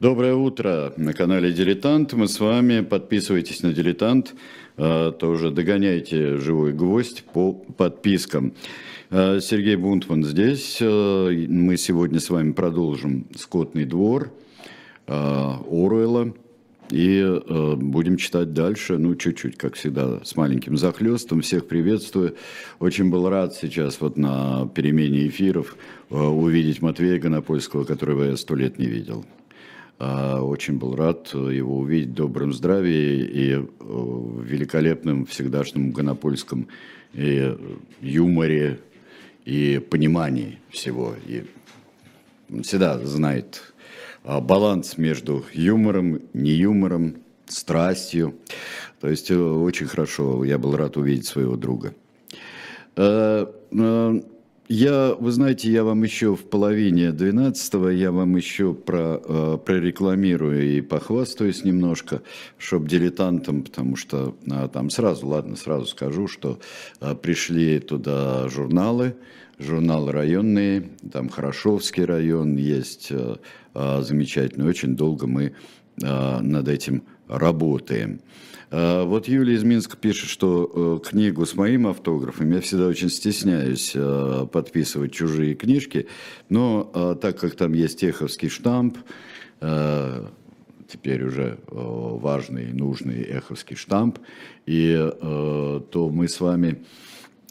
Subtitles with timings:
[0.00, 2.14] Доброе утро на канале «Дилетант».
[2.14, 2.80] Мы с вами.
[2.80, 4.34] Подписывайтесь на «Дилетант».
[4.78, 8.54] А, тоже догоняйте «Живой гвоздь» по подпискам.
[9.10, 10.78] А, Сергей Бунтман здесь.
[10.80, 14.32] А, мы сегодня с вами продолжим «Скотный двор»
[15.06, 16.32] Оруэлла.
[16.90, 17.40] И
[17.76, 21.40] будем читать дальше, ну, чуть-чуть, как всегда, с маленьким захлестом.
[21.40, 22.34] Всех приветствую.
[22.80, 25.76] Очень был рад сейчас вот на перемене эфиров
[26.08, 29.24] увидеть Матвея Гонопольского, которого я сто лет не видел.
[30.02, 36.68] А, очень был рад его увидеть в добром здравии и э, в великолепном всегдашнем гонопольском
[37.12, 37.54] и
[38.00, 38.80] юморе
[39.44, 41.14] и понимании всего.
[41.26, 41.44] И
[42.62, 43.74] всегда знает
[44.24, 47.16] баланс между юмором, не юмором,
[47.46, 48.34] страстью.
[49.00, 51.94] То есть э, очень хорошо, я был рад увидеть своего друга.
[52.96, 53.46] Э,
[54.72, 60.76] я, вы знаете, я вам еще в половине 12-го, я вам еще про, э, прорекламирую
[60.76, 62.22] и похвастаюсь немножко,
[62.56, 66.60] чтоб дилетантам, потому что э, там сразу, ладно, сразу скажу, что
[67.00, 69.16] э, пришли туда журналы,
[69.58, 73.36] журналы районные, там Хорошовский район есть, э, э,
[73.74, 75.52] замечательный, очень долго мы
[76.02, 78.20] э, над этим работаем.
[78.70, 83.10] А, вот Юлия из Минска пишет, что э, книгу с моим автографом, я всегда очень
[83.10, 83.96] стесняюсь
[84.50, 86.06] подписывать чужие книжки,
[86.48, 88.98] но так как там есть теховский штамп,
[89.60, 94.18] теперь уже важный, нужный эховский штамп,
[94.66, 96.84] и то мы с вами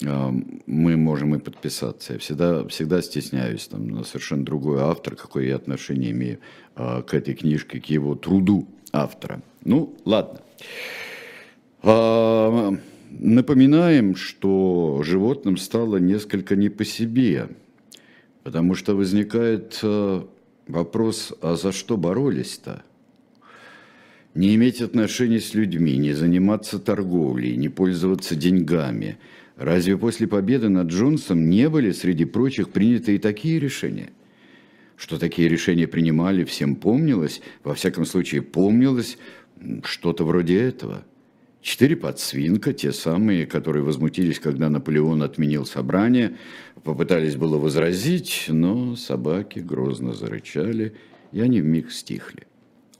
[0.01, 2.13] мы можем и подписаться.
[2.13, 6.39] Я всегда, всегда стесняюсь, там, на совершенно другой автор, какое я отношение имею
[6.75, 9.41] к этой книжке, к его труду автора.
[9.65, 10.39] Ну, ладно.
[11.81, 12.73] А,
[13.09, 17.49] напоминаем, что животным стало несколько не по себе,
[18.43, 20.23] потому что возникает э,
[20.67, 22.83] вопрос, а за что боролись-то?
[24.35, 29.17] Не иметь отношений с людьми, не заниматься торговлей, не пользоваться деньгами.
[29.59, 34.09] Разве после победы над Джонсом не были среди прочих приняты и такие решения?
[34.95, 39.17] Что такие решения принимали, всем помнилось, во всяком случае помнилось
[39.83, 41.03] что-то вроде этого–
[41.61, 46.37] Четыре подсвинка, те самые, которые возмутились, когда Наполеон отменил собрание,
[46.83, 50.95] попытались было возразить, но собаки грозно зарычали,
[51.33, 52.47] и они вмиг стихли.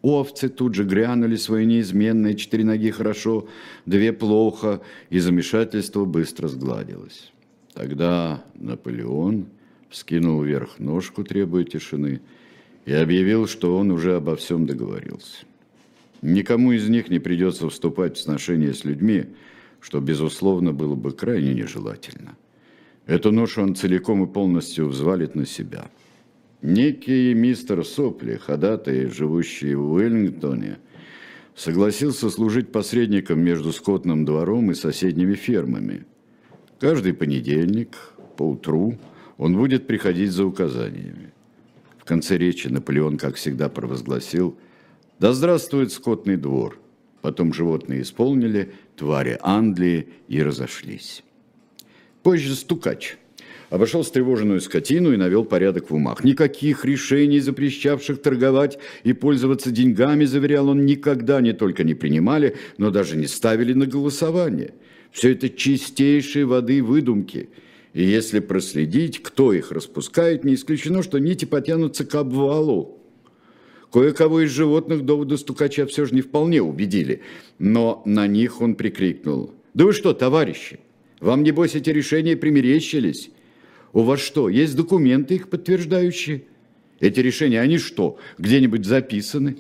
[0.02, 3.48] Овцы тут же грянули свои неизменные, четыре ноги хорошо,
[3.86, 7.32] две плохо, и замешательство быстро сгладилось.
[7.74, 9.48] Тогда Наполеон
[9.90, 12.22] вскинул вверх ножку, требуя тишины,
[12.86, 15.46] и объявил, что он уже обо всем договорился.
[16.22, 19.26] Никому из них не придется вступать в сношения с людьми,
[19.82, 22.36] что, безусловно, было бы крайне нежелательно.
[23.06, 25.90] Эту ношу он целиком и полностью взвалит на себя.
[26.62, 30.78] Некий мистер Сопли, ходатай, живущий в Уэллингтоне,
[31.56, 36.06] согласился служить посредником между скотным двором и соседними фермами.
[36.80, 37.98] Каждый понедельник,
[38.38, 38.98] по утру,
[39.38, 41.32] он будет приходить за указаниями.
[41.98, 44.58] В конце речи Наполеон, как всегда, провозгласил–
[45.20, 46.80] да здравствует скотный двор.
[47.22, 51.24] Потом животные исполнили, твари Англии и разошлись.
[52.24, 53.18] Позже стукач
[53.70, 56.24] обошел встревоженную скотину и навел порядок в умах.
[56.24, 62.92] Никаких решений, запрещавших торговать и пользоваться деньгами, заверял он, никогда не только не принимали, но
[62.92, 64.74] даже не ставили на голосование.
[65.12, 67.50] Все это чистейшей воды выдумки.
[67.94, 73.00] И если проследить, кто их распускает, не исключено, что нити потянутся к обвалу.
[73.92, 77.22] Кое-кого из животных доводы стукача все же не вполне убедили,
[77.58, 79.56] но на них он прикрикнул.
[79.74, 80.80] «Да вы что, товарищи,
[81.20, 83.32] вам, небось, эти решения примерещились?
[83.94, 86.44] У вас что, есть документы их подтверждающие?
[87.00, 89.58] Эти решения, они что, где-нибудь записаны?»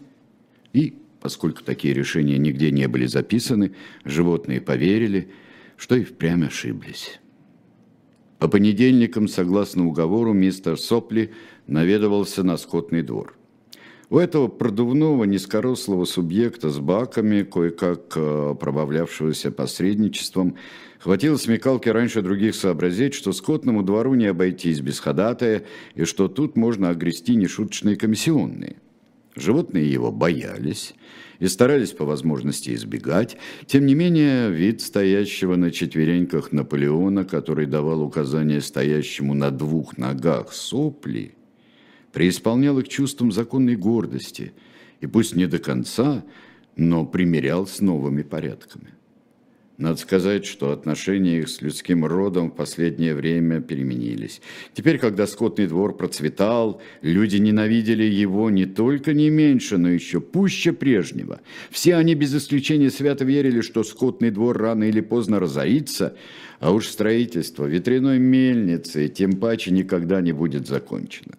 [0.73, 3.73] И, поскольку такие решения нигде не были записаны,
[4.03, 5.29] животные поверили,
[5.77, 7.19] что и впрямь ошиблись.
[8.37, 11.33] По понедельникам, согласно уговору, мистер Сопли
[11.67, 13.35] наведывался на скотный двор.
[14.09, 20.55] У этого продувного низкорослого субъекта с баками, кое-как э, пробавлявшегося посредничеством,
[20.99, 25.63] хватило смекалки раньше других сообразить, что скотному двору не обойтись без ходатая,
[25.95, 28.75] и что тут можно огрести нешуточные комиссионные.
[29.35, 30.93] Животные его боялись
[31.39, 33.37] и старались по возможности избегать.
[33.65, 40.53] Тем не менее, вид стоящего на четвереньках Наполеона, который давал указания стоящему на двух ногах
[40.53, 41.33] сопли–
[42.11, 44.53] преисполнял их чувством законной гордости,
[44.99, 46.23] и пусть не до конца,
[46.75, 48.93] но примерял с новыми порядками.
[49.79, 54.41] Надо сказать, что отношения их с людским родом в последнее время переменились.
[54.73, 60.73] Теперь, когда скотный двор процветал, люди ненавидели его не только не меньше, но еще пуще
[60.73, 61.39] прежнего.
[61.71, 66.13] Все они без исключения свято верили, что скотный двор рано или поздно разорится,
[66.59, 71.35] а уж строительство ветряной мельницы тем паче никогда не будет закончено.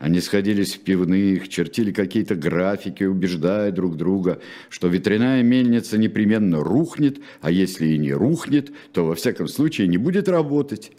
[0.00, 7.20] Они сходились в пивных, чертили какие-то графики, убеждая друг друга, что ветряная мельница непременно рухнет,
[7.42, 10.92] а если и не рухнет, то во всяком случае не будет работать.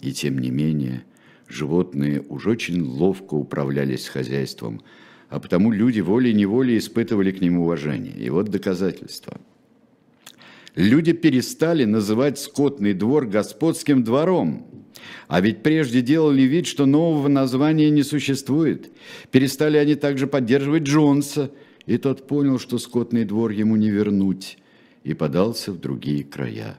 [0.00, 1.04] И тем не менее,
[1.46, 4.80] животные уж очень ловко управлялись хозяйством,
[5.28, 8.16] а потому люди волей-неволей испытывали к ним уважение.
[8.16, 9.38] И вот доказательство.
[10.74, 14.67] Люди перестали называть скотный двор господским двором–
[15.26, 18.90] а ведь прежде делали вид, что нового названия не существует.
[19.30, 21.50] Перестали они также поддерживать Джонса,
[21.86, 24.58] и тот понял, что скотный двор ему не вернуть,
[25.04, 26.78] и подался в другие края.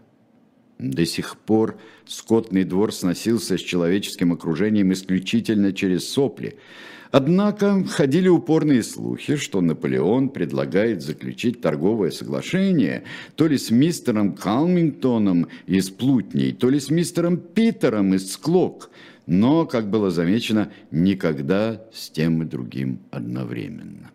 [0.77, 6.57] До сих пор скотный двор сносился с человеческим окружением исключительно через сопли–
[7.11, 13.03] Однако ходили упорные слухи, что Наполеон предлагает заключить торговое соглашение
[13.35, 18.91] то ли с мистером Калмингтоном из Плутней, то ли с мистером Питером из Склок,
[19.25, 24.11] но, как было замечено, никогда с тем и другим одновременно.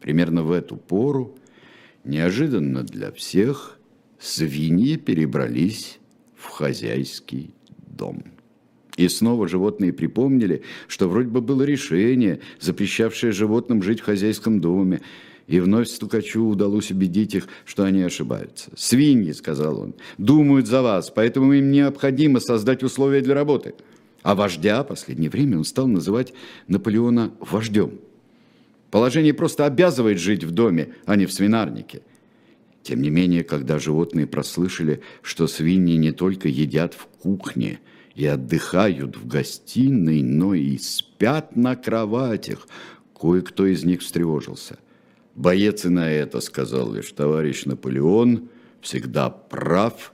[0.00, 1.36] Примерно в эту пору,
[2.02, 3.78] неожиданно для всех,
[4.18, 5.98] свиньи перебрались
[6.34, 8.24] в хозяйский дом.
[8.98, 15.02] И снова животные припомнили, что вроде бы было решение, запрещавшее животным жить в хозяйском доме,
[15.46, 18.72] и вновь стукачу удалось убедить их, что они ошибаются.
[18.76, 23.74] «Свиньи»,— сказал он,— «думают за вас, поэтому им необходимо создать условия для работы».
[24.22, 26.34] А вождя, в последнее время он стал называть
[26.66, 28.00] Наполеона вождем.
[28.90, 32.02] Положение просто обязывает жить в доме, а не в свинарнике.
[32.82, 37.78] Тем не менее, когда животные прослышали, что свиньи не только едят в кухне–
[38.18, 42.66] и отдыхают в гостиной, но и спят на кроватях.
[43.14, 44.76] Кое-кто из них встревожился.
[45.36, 48.48] Боец и на это сказал лишь товарищ Наполеон,
[48.80, 50.12] всегда прав.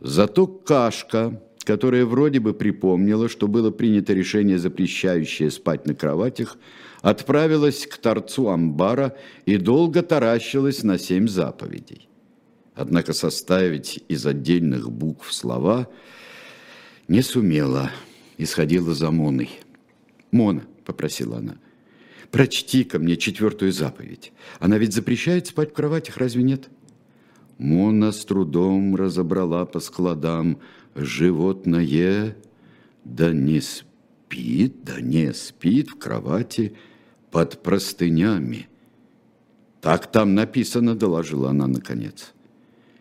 [0.00, 6.56] Зато Кашка, которая вроде бы припомнила, что было принято решение, запрещающее спать на кроватях,
[7.02, 9.14] отправилась к торцу амбара
[9.44, 12.08] и долго таращилась на семь заповедей.
[12.74, 15.88] Однако составить из отдельных букв слова–
[17.08, 17.90] не сумела,
[18.36, 19.50] исходила за Моной.
[20.30, 21.56] «Мона»,— попросила она,—
[22.30, 24.32] «прочти-ка мне четвертую заповедь.
[24.60, 26.68] Она ведь запрещает спать в кроватях, разве нет?»
[27.56, 30.60] Мона с трудом разобрала по складам
[30.94, 32.36] «животное,
[33.04, 36.76] да не спит, да не спит в кровати
[37.30, 38.68] под простынями».
[39.80, 42.34] «Так там написано»,— доложила она наконец.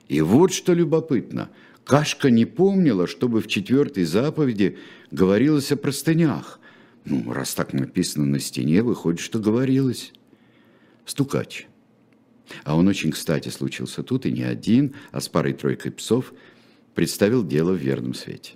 [0.07, 1.49] И вот что любопытно—
[1.87, 4.77] Кашка не помнила, чтобы в четвертой заповеди
[5.09, 6.59] говорилось о простынях.
[7.05, 10.11] Ну, раз так написано на стене, выходит, что говорилось.
[11.05, 11.65] Стукач.
[12.65, 16.33] А он очень кстати случился тут, и не один, а с парой-тройкой псов
[16.93, 18.55] представил дело в верном свете.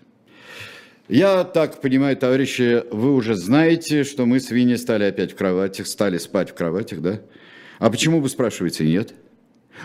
[1.07, 6.17] Я так понимаю, товарищи, вы уже знаете, что мы свиньи стали опять в кроватях, стали
[6.17, 7.21] спать в кроватях, да?
[7.79, 9.13] А почему, вы спрашиваете, нет?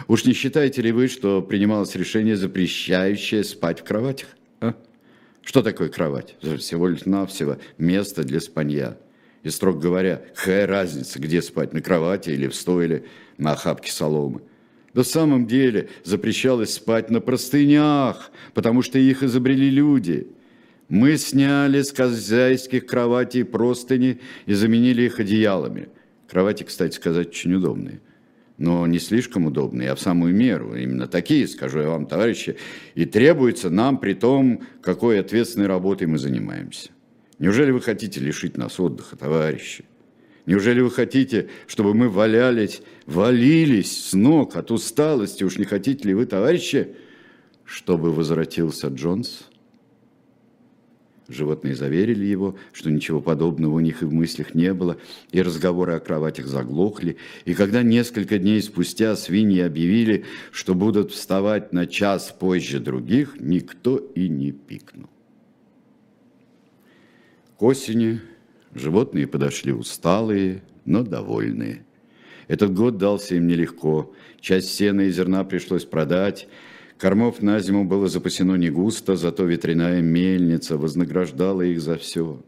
[0.08, 4.28] Уж не считаете ли вы, что принималось решение, запрещающее спать в кроватях?
[4.60, 4.74] А?
[5.42, 6.36] Что такое кровать?
[6.40, 8.98] Всего лишь навсего место для спанья.
[9.42, 13.04] И, строго говоря, какая разница, где спать, на кровати или в стойле,
[13.38, 14.42] на охапке соломы.
[14.92, 20.26] Да в самом деле запрещалось спать на простынях, потому что их изобрели люди.
[20.88, 25.88] Мы сняли с хозяйских кроватей простыни и заменили их одеялами.
[26.28, 28.00] Кровати, кстати сказать, очень удобные
[28.58, 30.74] но не слишком удобные, а в самую меру.
[30.74, 32.56] Именно такие, скажу я вам, товарищи,
[32.94, 36.90] и требуется нам при том, какой ответственной работой мы занимаемся.
[37.38, 39.84] Неужели вы хотите лишить нас отдыха, товарищи?
[40.46, 45.44] Неужели вы хотите, чтобы мы валялись, валились с ног от усталости?
[45.44, 46.94] Уж не хотите ли вы, товарищи,
[47.64, 49.48] чтобы возвратился Джонс?
[51.28, 54.96] Животные заверили его, что ничего подобного у них и в мыслях не было,
[55.32, 61.72] и разговоры о кроватях заглохли, и когда несколько дней спустя свиньи объявили, что будут вставать
[61.72, 65.10] на час позже других, никто и не пикнул.
[67.58, 68.20] К осени
[68.72, 71.84] животные подошли усталые, но довольные.
[72.46, 74.14] Этот год дался им нелегко.
[74.40, 76.46] Часть сена и зерна пришлось продать,
[76.98, 82.42] Кормов на зиму было запасено не густо, зато ветряная мельница вознаграждала их за все.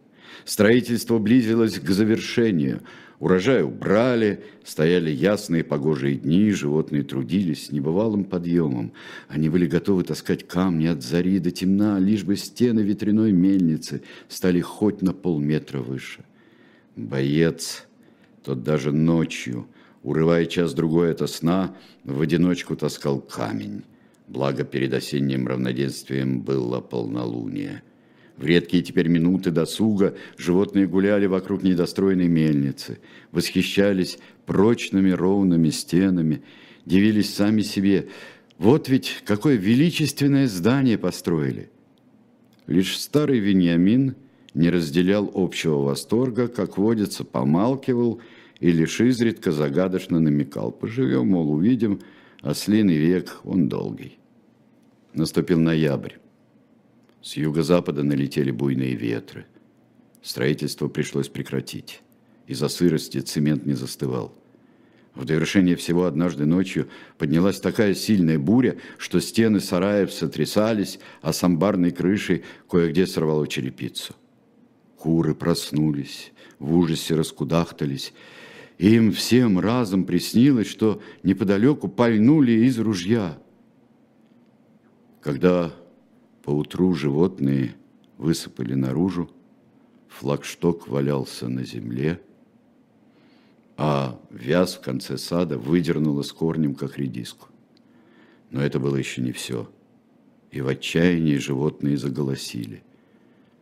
[0.45, 2.81] Строительство близилось к завершению.
[3.19, 8.93] Урожай убрали, стояли ясные погожие дни, животные трудились с небывалым подъемом.
[9.29, 14.61] Они были готовы таскать камни от зари до темна, лишь бы стены ветряной мельницы стали
[14.61, 16.25] хоть на полметра выше.
[16.97, 17.87] Боец,
[18.45, 19.67] тот даже ночью,
[20.03, 23.83] урывая час-другой от сна, в одиночку таскал камень.
[24.29, 27.83] Благо перед осенним равноденствием было полнолуние.
[28.37, 32.99] В редкие теперь минуты досуга животные гуляли вокруг недостроенной мельницы,
[33.33, 36.43] восхищались прочными ровными стенами,
[36.85, 38.09] дивились сами себе.
[38.59, 41.71] Вот ведь какое величественное здание построили.
[42.67, 44.15] Лишь старый Вениамин
[44.53, 48.21] не разделял общего восторга, как водится, помалкивал
[48.61, 50.71] и лишь изредка загадочно намекал.
[50.71, 52.01] Поживем, мол, увидим,
[52.43, 54.18] ослиный век, он долгий.
[55.15, 56.15] Наступил ноябрь.
[57.23, 59.47] С юго-запада налетели буйные ветры.
[60.23, 62.03] Строительство пришлось прекратить.
[62.47, 64.35] Из-за сырости цемент не застывал.
[65.15, 71.43] В довершение всего однажды ночью поднялась такая сильная буря, что стены сараев сотрясались, а с
[71.43, 74.15] амбарной крышей кое-где сорвало черепицу.
[74.97, 78.13] Куры проснулись, в ужасе раскудахтались.
[78.79, 83.39] Им всем разом приснилось, что неподалеку пальнули из ружья.
[85.29, 85.75] Когда
[86.43, 87.75] Поутру животные
[88.17, 89.31] высыпали наружу,
[90.09, 92.23] флагшток валялся на земле,
[93.77, 97.49] а вяз в конце сада выдернула с корнем, как редиску.
[98.51, 99.71] Но это было еще не все.
[100.51, 102.83] И в отчаянии животные заголосили.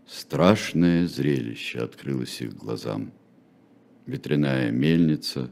[0.07, 3.11] Страшное зрелище открылось их глазам.
[4.07, 5.51] Ветряная мельница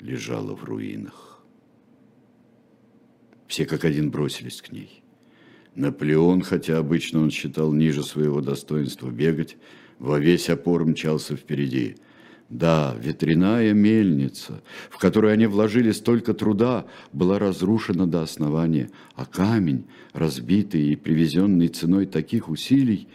[0.00, 1.42] лежала в руинах.
[3.46, 5.00] Все как один бросились к ней.
[5.74, 9.56] Наполеон, хотя обычно он считал ниже своего достоинства бегать,
[9.98, 11.96] во весь опор мчался впереди.
[12.48, 14.60] Да, ветряная мельница,
[14.90, 21.68] в которую они вложили столько труда, была разрушена до основания, а камень, разбитый и привезенный
[21.68, 23.06] ценой таких усилий,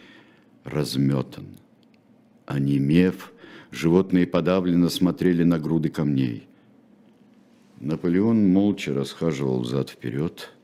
[0.64, 1.58] разметан.
[2.46, 3.34] Онемев,
[3.70, 6.48] животные подавленно смотрели на груды камней.
[7.80, 10.55] Наполеон молча расхаживал взад-вперед,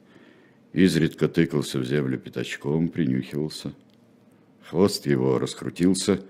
[0.73, 3.73] изредка тыкался в землю пятачком, принюхивался.
[4.69, 6.25] Хвост его раскрутился,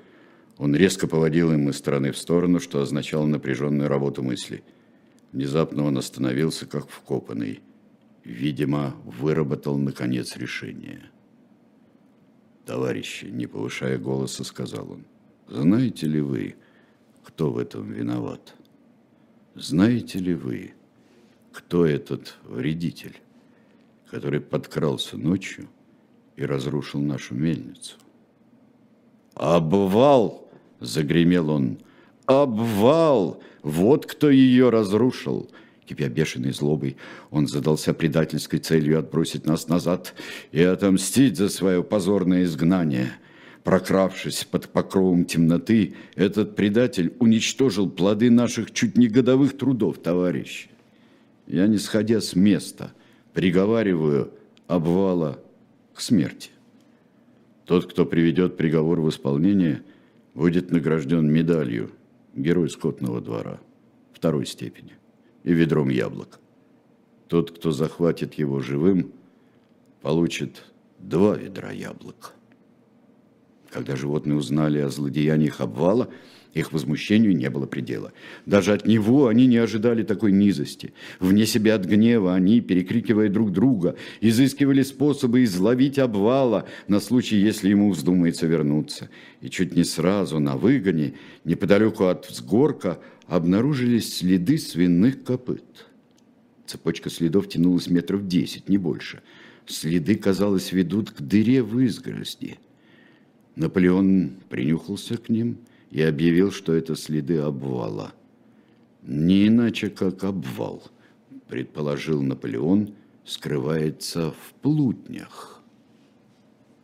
[0.59, 4.63] он резко поводил им из стороны в сторону, что означало напряженную работу мысли.
[5.33, 7.61] Внезапно он остановился, как вкопанный.
[8.25, 11.11] Видимо, выработал, наконец, решение.
[12.67, 15.05] «Товарищи», не повышая голоса, сказал он,
[15.49, 16.55] «знаете ли вы,
[17.25, 18.55] кто в этом виноват?
[19.55, 20.75] Знаете ли вы,
[21.53, 23.21] кто этот вредитель?»
[24.13, 25.69] Который подкрался ночью
[26.37, 27.97] и разрушил нашу мельницу.
[29.35, 30.51] «Обвал!»–
[30.81, 31.79] загремел он.
[32.27, 33.43] «Обвал!
[33.63, 35.51] Вот кто ее разрушил!»
[35.87, 36.99] Кипя бешеной злобой,
[37.31, 40.15] он задался предательской целью отбросить нас назад
[40.53, 43.13] и отомстить за свое позорное изгнание.
[43.65, 50.69] Прокравшись под покровом темноты, этот предатель уничтожил плоды наших чуть не годовых трудов, товарищи.
[51.47, 52.93] Я, не сходя с места–
[53.33, 54.33] приговариваю
[54.67, 55.39] обвала
[55.95, 56.51] к смерти.
[57.65, 59.83] Тот, кто приведет приговор в исполнение,
[60.35, 61.91] будет награжден медалью
[62.35, 63.61] Герой скотного двора
[64.13, 64.93] второй степени
[65.45, 66.41] и ведром яблок.
[67.29, 69.13] Тот, кто захватит его живым,
[70.01, 70.65] получит
[70.99, 72.35] два ведра яблок.
[73.71, 76.09] Когда животные узнали о злодеяниях обвала,
[76.55, 78.13] их возмущению не было предела.
[78.45, 80.93] Даже от него они не ожидали такой низости.
[81.19, 87.71] Вне себя от гнева они, перекрикивая друг друга, изыскивали способы изловить обвала на случай, если
[87.71, 89.09] ему вздумается вернуться.
[89.41, 95.87] И чуть не сразу на выгоне, неподалеку от взгорка, обнаружились следы свиных копыт.
[96.67, 99.23] Цепочка следов тянулась метров десять, не больше.
[99.67, 102.59] Следы, казалось, ведут к дыре в изгороди.
[103.57, 105.57] Наполеон принюхался к ним–
[105.93, 108.13] и объявил, что это следы обвала.
[109.03, 110.83] Не иначе, как обвал,
[111.49, 112.95] предположил Наполеон,
[113.25, 115.52] скрывается в плутнях.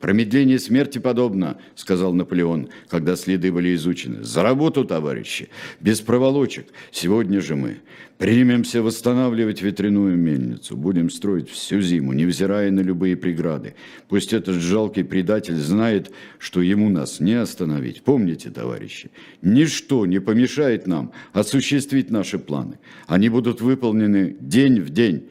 [0.00, 4.22] «Промедление смерти подобно»,– сказал Наполеон, когда следы были изучены.
[4.22, 5.48] «За работу, товарищи!
[5.80, 6.68] Без проволочек!
[6.92, 7.78] Сегодня же мы
[8.16, 10.76] примемся восстанавливать ветряную мельницу.
[10.76, 13.74] Будем строить всю зиму, невзирая на любые преграды.
[14.08, 18.02] Пусть этот жалкий предатель знает, что ему нас не остановить.
[18.02, 19.10] Помните, товарищи,
[19.42, 22.78] ничто не помешает нам осуществить наши планы.
[23.08, 25.28] Они будут выполнены день в день.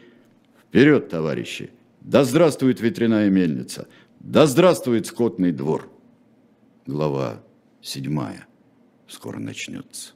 [0.67, 1.69] Вперед, товарищи!
[2.01, 3.87] Да здравствует ветряная мельница!
[4.27, 5.89] Да здравствует скотный двор!
[6.85, 7.41] Глава
[7.81, 8.45] седьмая
[9.07, 10.11] скоро начнется.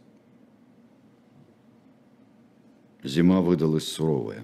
[3.06, 4.44] Зима выдалась суровая.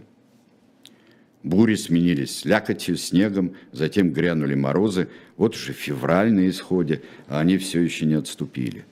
[1.43, 5.09] Бури сменились слякотью, снегом, затем грянули морозы.
[5.35, 8.85] Вот уже февраль на исходе, а они все еще не отступили.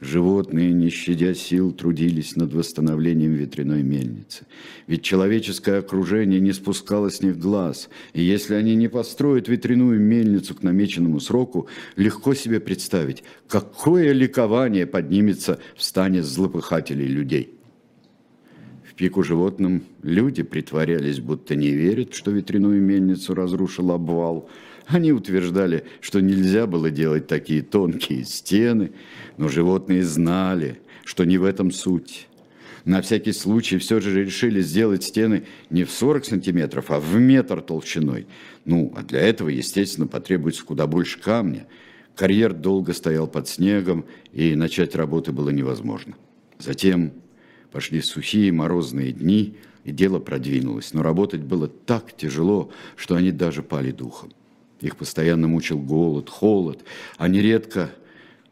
[0.00, 4.46] Животные, не щадя сил, трудились над восстановлением ветряной мельницы.
[4.86, 10.54] Ведь человеческое окружение не спускало с них глаз, и если они не построят ветряную мельницу
[10.54, 17.58] к намеченному сроку, легко себе представить, какое ликование поднимется в стане злопыхателей людей
[18.98, 24.50] пику животным люди притворялись, будто не верят, что ветряную мельницу разрушил обвал.
[24.88, 28.92] Они утверждали, что нельзя было делать такие тонкие стены,
[29.36, 32.26] но животные знали, что не в этом суть.
[32.84, 37.60] На всякий случай все же решили сделать стены не в 40 сантиметров, а в метр
[37.60, 38.26] толщиной.
[38.64, 41.66] Ну, а для этого, естественно, потребуется куда больше камня.
[42.16, 46.14] Карьер долго стоял под снегом, и начать работы было невозможно.
[46.58, 47.12] Затем
[47.70, 50.94] Пошли сухие морозные дни, и дело продвинулось.
[50.94, 54.32] Но работать было так тяжело, что они даже пали духом.
[54.80, 56.84] Их постоянно мучил голод, холод,
[57.16, 57.90] а нередко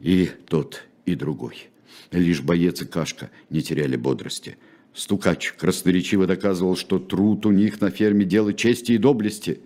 [0.01, 1.69] и тот, и другой.
[2.11, 4.57] Лишь боец и кашка не теряли бодрости.
[4.95, 9.61] Стукач красноречиво доказывал, что труд у них на ферме дело чести и доблести.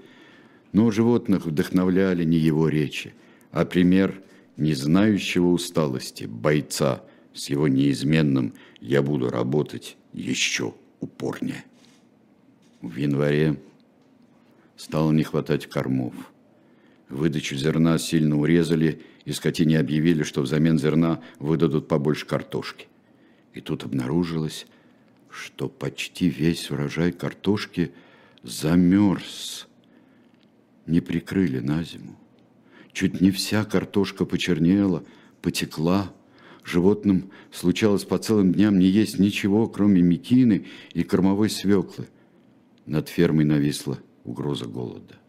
[0.72, 3.14] Но животных вдохновляли не его речи,
[3.52, 4.20] а пример
[4.56, 7.02] не знающего усталости бойца
[7.32, 11.64] с его неизменным я буду работать еще упорнее.
[12.82, 13.60] В январе
[14.76, 16.14] стало не хватать кормов.
[17.10, 22.86] Выдачу зерна сильно урезали, и скотине объявили, что взамен зерна выдадут побольше картошки.
[23.52, 24.66] И тут обнаружилось,
[25.28, 27.92] что почти весь урожай картошки
[28.44, 29.68] замерз.
[30.86, 32.16] Не прикрыли на зиму.
[32.92, 35.04] Чуть не вся картошка почернела,
[35.42, 36.12] потекла,
[36.62, 42.06] Животным случалось по целым дням не есть ничего, кроме мекины и кормовой свеклы.
[42.84, 45.19] Над фермой нависла угроза голода.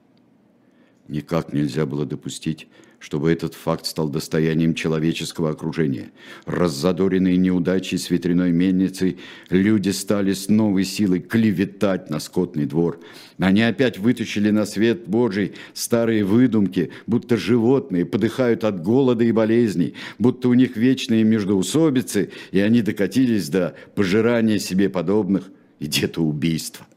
[1.11, 6.11] Никак нельзя было допустить, чтобы этот факт стал достоянием человеческого окружения.
[6.45, 9.17] Раззадоренные неудачей с ветряной мельницей,
[9.49, 13.01] люди стали с новой силой клеветать на скотный двор.
[13.39, 19.95] Они опять вытащили на свет Божий старые выдумки, будто животные подыхают от голода и болезней,
[20.17, 26.87] будто у них вечные междоусобицы, и они докатились до пожирания себе подобных и где-то убийства.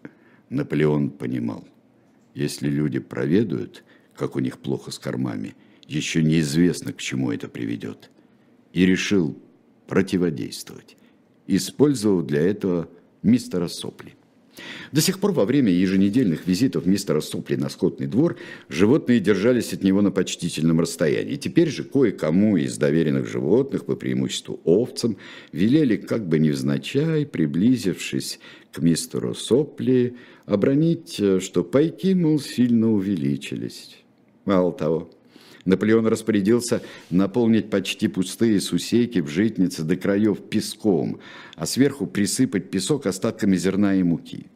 [0.51, 1.65] Наполеон понимал,
[2.33, 3.83] если люди проведают,
[4.16, 5.55] как у них плохо с кормами–
[5.88, 8.11] еще неизвестно, к чему это приведет,
[8.72, 9.38] и решил
[9.87, 10.96] противодействовать,
[11.46, 12.88] использовав для этого
[13.22, 14.14] мистера Сопли.
[14.92, 18.37] До сих пор во время еженедельных визитов мистера Сопли на скотный двор
[18.68, 21.35] животные держались от него на почтительном расстоянии.
[21.35, 25.16] Теперь же кое-кому из доверенных животных, по преимуществу овцам,
[25.50, 28.38] велели, как бы невзначай, приблизившись
[28.70, 30.14] к мистеру Сопли,
[30.46, 34.04] обронить, что пайки, мол, сильно увеличились.
[34.45, 35.11] Мало того,
[35.65, 41.21] Наполеон распорядился наполнить почти пустые сусейки в житнице до краев песком,
[41.57, 44.47] а сверху присыпать песок остатками зерна и муки.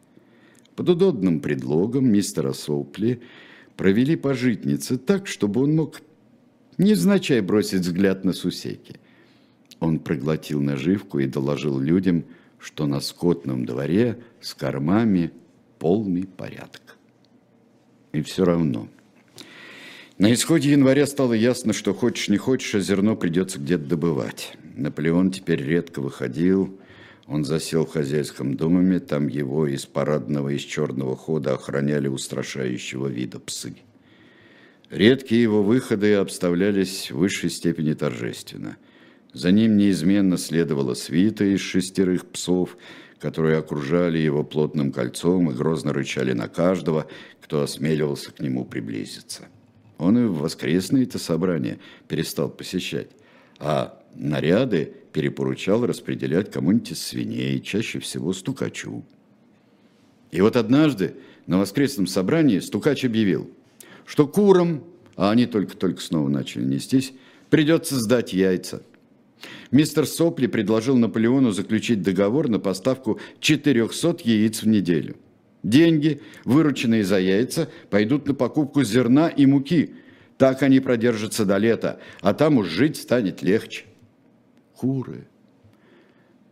[0.76, 3.22] Под удобным предлогом мистера Сопли
[3.76, 6.02] провели по житнице так, чтобы он мог
[6.76, 8.96] невзначай бросить взгляд на сусейки.
[9.80, 12.24] Он проглотил наживку и доложил людям,
[12.58, 15.30] что на скотном дворе с кормами
[15.78, 16.98] полный порядок.
[18.12, 18.88] И все равно–
[20.18, 24.56] на исходе января стало ясно, что хочешь не хочешь, а зерно придется где-то добывать.
[24.76, 26.78] Наполеон теперь редко выходил,
[27.28, 33.38] он засел в хозяйском доме, там его из парадного, из черного хода охраняли устрашающего вида
[33.38, 33.76] псы.
[34.90, 38.78] Редкие его выходы обставлялись в высшей степени торжественно.
[39.34, 42.78] За ним неизменно следовала свита из шестерых псов,
[43.20, 47.06] которые окружали его плотным кольцом и грозно рычали на каждого,
[47.42, 49.48] кто осмеливался к нему приблизиться.
[49.98, 53.08] Он и в воскресные-то собрания перестал посещать.
[53.58, 59.04] А наряды перепоручал распределять кому-нибудь из свиней, чаще всего стукачу.
[60.30, 61.14] И вот однажды
[61.46, 63.50] на воскресном собрании стукач объявил,
[64.06, 64.84] что курам,
[65.16, 67.12] а они только-только снова начали нестись,
[67.50, 68.82] придется сдать яйца.
[69.70, 75.16] Мистер Сопли предложил Наполеону заключить договор на поставку 400 яиц в неделю–
[75.62, 79.94] Деньги, вырученные за яйца, пойдут на покупку зерна и муки.
[80.36, 83.84] Так они продержатся до лета, а там уж жить станет легче.
[84.74, 85.26] Куры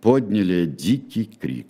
[0.07, 1.67] подняли дикий крик.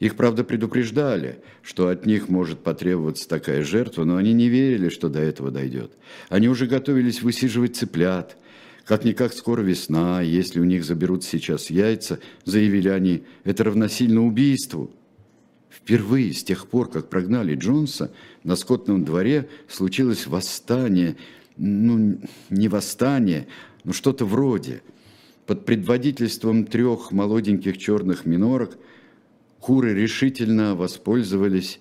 [0.00, 5.08] Их, правда, предупреждали, что от них может потребоваться такая жертва, но они не верили, что
[5.08, 5.92] до этого дойдет.
[6.30, 8.36] Они уже готовились высиживать цыплят.
[8.84, 14.90] Как-никак скоро весна, если у них заберут сейчас яйца, заявили они, это равносильно убийству.
[15.76, 18.10] Впервые с тех пор, как прогнали Джонса,
[18.44, 21.16] на скотном дворе случилось восстание,
[21.56, 22.18] ну,
[22.50, 23.46] не восстание,
[23.84, 24.82] но что-то вроде.
[25.46, 28.76] Под предводительством трех молоденьких черных минорок
[29.60, 31.78] куры решительно воспользовались,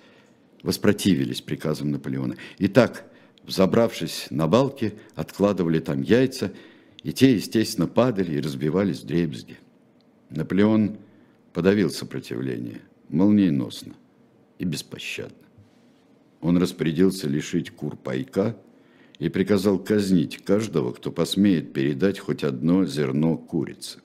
[0.62, 2.36] воспротивились приказам Наполеона.
[2.60, 3.06] Итак,
[3.44, 6.52] взобравшись на балки, откладывали там яйца–
[7.06, 9.60] и те, естественно, падали и разбивались в дребезги.
[10.32, 10.98] Наполеон
[11.54, 13.94] подавил сопротивление молниеносно
[14.60, 15.38] и беспощадно.
[16.42, 18.58] Он распорядился лишить кур пайка
[19.20, 24.00] и приказал казнить каждого, кто посмеет передать хоть одно зерно курицы.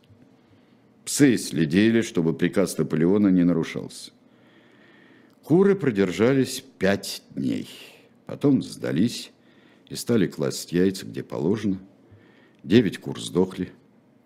[1.05, 4.13] Псы следили, чтобы приказ Наполеона не нарушался.
[5.43, 7.69] Куры продержались пять дней,
[8.27, 9.33] потом сдались
[9.89, 11.79] и стали класть яйца, где положено–
[12.63, 13.73] Девять кур сдохли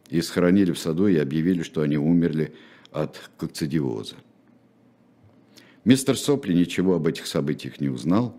[0.09, 2.55] и схоронили в саду и объявили, что они умерли
[2.91, 4.17] от кокцидиоза.
[5.85, 8.37] Мистер Сопли ничего об этих событиях не узнал,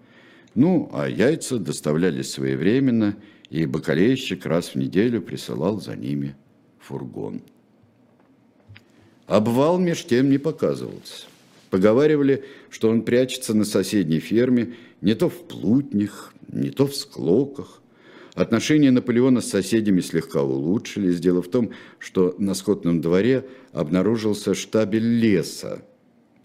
[0.55, 3.17] ну, а яйца доставлялись своевременно,
[3.49, 6.35] и бакалейщик раз в неделю присылал за ними
[6.79, 7.41] фургон.
[9.27, 11.27] Обвал меж тем не показывался.
[11.69, 17.81] Поговаривали, что он прячется на соседней ферме не то в плутнях, не то в склоках,
[18.35, 21.21] Отношения Наполеона с соседями слегка улучшились.
[21.21, 25.81] Дело в том, что на скотном дворе обнаружился штабель леса.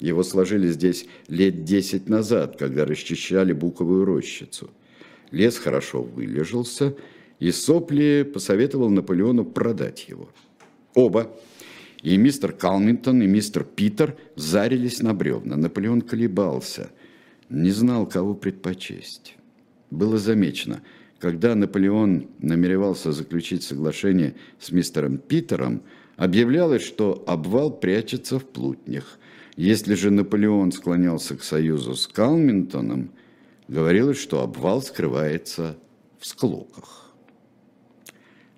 [0.00, 4.70] Его сложили здесь лет десять назад, когда расчищали буковую рощицу.
[5.30, 6.96] Лес хорошо вылежался,
[7.38, 10.28] и Сопли посоветовал Наполеону продать его.
[10.94, 11.30] Оба,
[12.02, 15.56] и мистер Калминтон, и мистер Питер, зарились на бревна.
[15.56, 16.90] Наполеон колебался,
[17.48, 19.36] не знал, кого предпочесть.
[19.90, 20.82] Было замечено–
[21.20, 25.82] когда Наполеон намеревался заключить соглашение с мистером Питером,
[26.16, 29.18] объявлялось, что обвал прячется в плутнях.
[29.60, 33.10] Если же Наполеон склонялся к союзу с Калминтоном,
[33.68, 35.76] говорилось, что обвал скрывается
[36.18, 37.12] в склоках.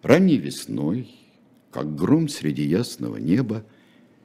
[0.04, 1.10] Ранней весной,
[1.72, 3.64] как гром среди ясного неба,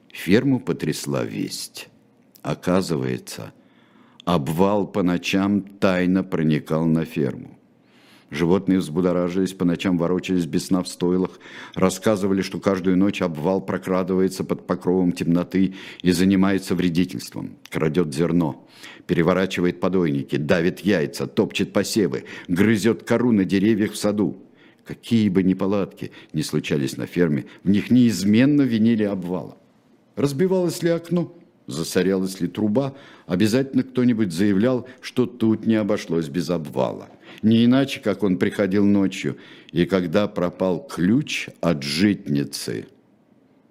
[0.10, 1.90] ферму потрясла весть.
[2.44, 3.54] Оказывается,
[4.24, 7.57] обвал по ночам тайно проникал на ферму.
[8.30, 11.40] Животные взбудоражились, по ночам ворочались без сна в стойлах,
[11.76, 18.68] рассказывали, что каждую ночь обвал прокрадывается под покровом темноты и занимается вредительством, крадет зерно,
[19.06, 24.38] переворачивает подойники, давит яйца, топчет посевы, грызет кору на деревьях в саду.
[24.84, 29.58] Какие бы неполадки ни случались на ферме, в них неизменно винили обвала.
[30.16, 31.34] Разбивалось ли окно?
[31.68, 37.10] засорялась ли труба, обязательно кто-нибудь заявлял, что тут не обошлось без обвала.
[37.42, 39.38] Не иначе, как он приходил ночью,
[39.72, 42.88] и когда пропал ключ от житницы,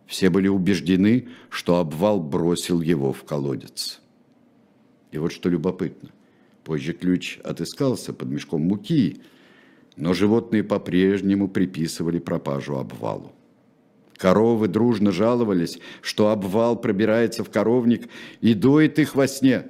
[0.06, 4.00] все были убеждены, что обвал бросил его в колодец.
[5.10, 6.10] И вот что любопытно.
[6.62, 9.20] Позже ключ отыскался под мешком муки,
[9.96, 13.32] но животные по-прежнему приписывали пропажу обвалу.
[14.16, 18.08] Коровы дружно жаловались, что обвал пробирается в коровник
[18.40, 19.66] и доит их во сне.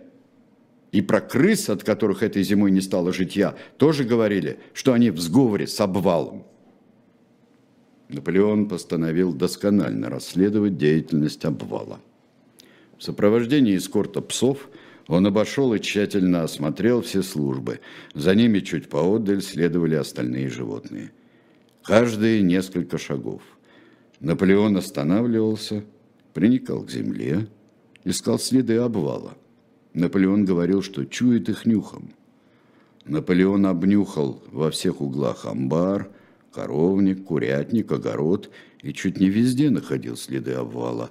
[0.97, 5.21] И про крыс, от которых этой зимой не стало житья, тоже говорили, что они в
[5.21, 6.47] сговоре с обвалом.
[8.09, 12.01] Наполеон постановил досконально расследовать деятельность обвала.
[12.97, 14.71] В сопровождении эскорта псов
[15.07, 17.81] он обошел и тщательно осмотрел все службы.
[18.15, 21.13] За ними чуть поодаль следовали остальные животные.
[21.83, 23.43] Каждые несколько шагов–
[24.21, 25.85] Наполеон останавливался,
[26.33, 27.49] приникал к земле,
[28.05, 29.37] искал следы обвала.
[29.97, 32.11] Наполеон говорил, что чует их нюхом.
[33.07, 36.11] Наполеон обнюхал во всех углах амбар,
[36.53, 38.51] коровник, курятник, огород
[38.83, 41.11] и чуть не везде находил следы обвала.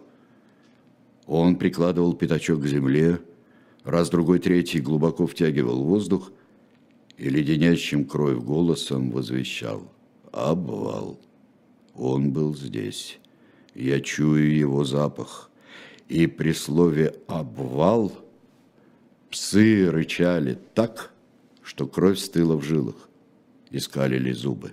[1.25, 3.19] Он прикладывал пятачок к земле,
[3.83, 6.31] раз, другой, третий глубоко втягивал воздух
[7.17, 9.91] и леденящим кровь голосом возвещал
[10.31, 11.19] «Обвал».
[11.95, 13.17] Он был здесь.
[13.73, 15.49] Я чую его запах.
[16.07, 18.24] И при слове «обвал»
[19.35, 21.11] псы рычали так,
[21.61, 23.09] что кровь стыла в жилах,
[23.69, 24.71] искалили зубы.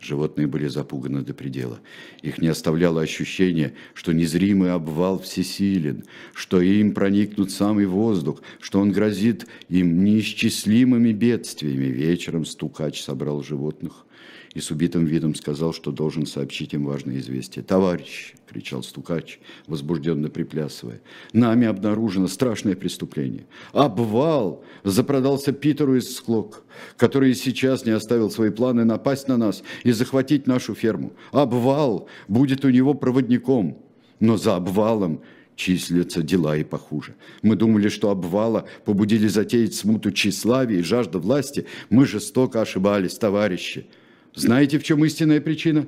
[0.00, 1.78] Животные были запуганы до предела.
[2.22, 6.02] Их не оставляло ощущение, что незримый обвал всесилен,
[6.34, 11.84] что им проникнут самый воздух, что он грозит им неисчислимыми бедствиями.
[11.84, 14.06] Вечером стукач собрал животных,
[14.54, 17.64] и с убитым видом сказал, что должен сообщить им важное известие.
[17.64, 21.00] «Товарищ!»– кричал Стукач, возбужденно приплясывая.
[21.32, 23.46] «Нами обнаружено страшное преступление.
[23.72, 26.64] Обвал запродался Питеру из Склок,
[26.96, 31.12] который сейчас не оставил свои планы напасть на нас и захватить нашу ферму.
[31.30, 33.78] Обвал будет у него проводником,
[34.18, 35.22] но за обвалом
[35.54, 37.14] числятся дела и похуже.
[37.42, 41.66] Мы думали, что обвала побудили затеять смуту тщеславия и жажда власти.
[41.88, 43.86] Мы жестоко ошибались, товарищи.
[44.34, 45.86] Знаете, в чем истинная причина?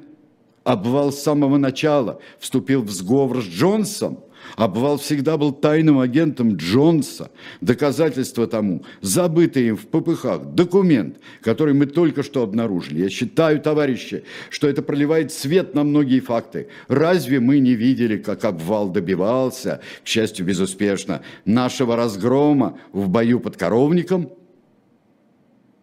[0.64, 4.20] Обвал с самого начала вступил в сговор с Джонсом.
[4.57, 7.31] Обвал всегда был тайным агентом Джонса.
[7.61, 13.02] Доказательство тому– забытый им в ППХ документ, который мы только что обнаружили.
[13.02, 16.68] Я считаю, товарищи, что это проливает свет на многие факты.
[16.88, 23.57] Разве мы не видели, как обвал добивался, к счастью, безуспешно, нашего разгрома в бою под
[23.57, 24.33] коровником?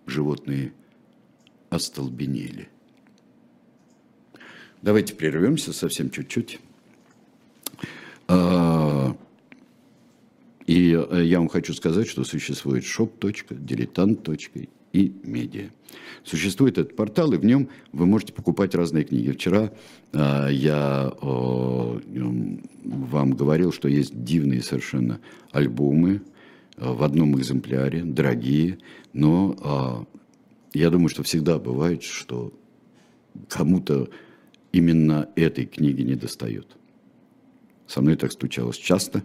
[0.05, 0.73] Животные
[1.69, 2.69] остолбенели.
[4.81, 6.59] Давайте прервемся совсем чуть-чуть.
[8.27, 9.15] А,
[10.65, 14.67] и э, я вам хочу сказать, что существует shop.diletant.
[14.93, 15.69] и медиа.
[16.23, 19.31] Существует этот портал, и в нем вы можете покупать разные книги.
[19.31, 19.71] Вчера
[20.13, 22.61] а, я вам
[23.31, 25.19] говорил, что есть дивные совершенно
[25.51, 26.21] альбомы
[26.77, 28.77] а, в одном экземпляре, дорогие,
[29.11, 30.07] но
[30.73, 32.53] я думаю, что всегда бывает, что
[33.47, 34.09] кому-то
[34.71, 36.67] именно этой книги не достает.
[37.87, 39.23] Со мной так случалось часто.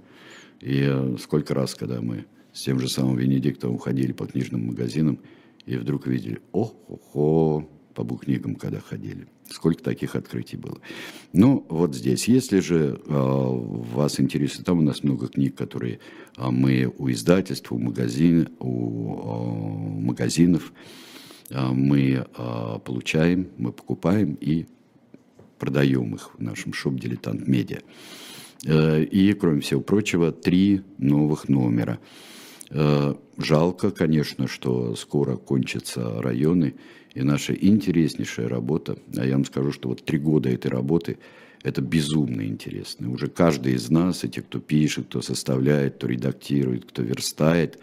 [0.60, 5.18] И сколько раз, когда мы с тем же самым Венедиктом уходили по книжным магазинам,
[5.66, 9.28] и вдруг видели, о-хо-хо, по буккнигам, когда ходили.
[9.48, 10.78] Сколько таких открытий было.
[11.32, 12.26] Ну, вот здесь.
[12.28, 16.00] Если же э, вас интересует, там у нас много книг, которые
[16.36, 21.13] э, мы у издательств, у, магазин, у э, магазинов а,
[21.50, 24.66] мы а, получаем, мы покупаем и
[25.58, 27.80] продаем их в нашем шоп «Дилетант Медиа».
[28.66, 31.98] Э, и, кроме всего прочего, три новых номера.
[32.70, 36.74] Э, жалко, конечно, что скоро кончатся районы,
[37.14, 41.18] и наша интереснейшая работа, а я вам скажу, что вот три года этой работы–
[41.64, 43.10] это безумно интересно.
[43.10, 47.78] Уже каждый из нас, эти, кто пишет, кто составляет, кто редактирует, кто верстает,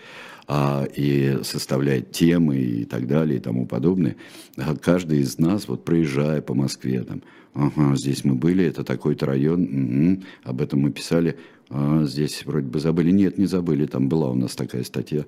[0.47, 4.17] а, и составляет темы и так далее и тому подобное,
[4.55, 7.23] а каждый из нас, вот проезжая по Москве, там,
[7.55, 11.37] ага, здесь мы были, это такой-то район, угу, об этом мы писали,
[11.69, 13.09] а, здесь вроде бы забыли.
[13.09, 15.25] Нет, не забыли, там была у нас такая статья.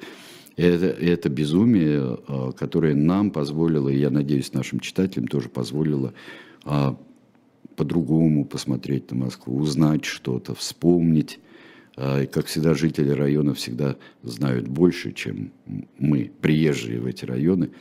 [0.57, 6.13] Это, это безумие, а, которое нам позволило, и я надеюсь, нашим читателям тоже позволило
[6.65, 6.95] а,
[7.75, 11.39] по-другому посмотреть на Москву, узнать что-то, вспомнить.
[11.95, 15.51] А, и, как всегда, жители района всегда знают больше, чем
[15.97, 17.71] мы, приезжие в эти районы.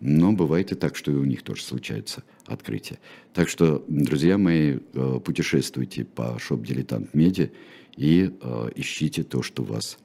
[0.00, 2.98] Но бывает и так, что и у них тоже случается открытие.
[3.32, 7.50] Так что, друзья мои, а, путешествуйте по шоп «Дилетант Медиа»
[7.96, 9.98] и э, ищите то, что вас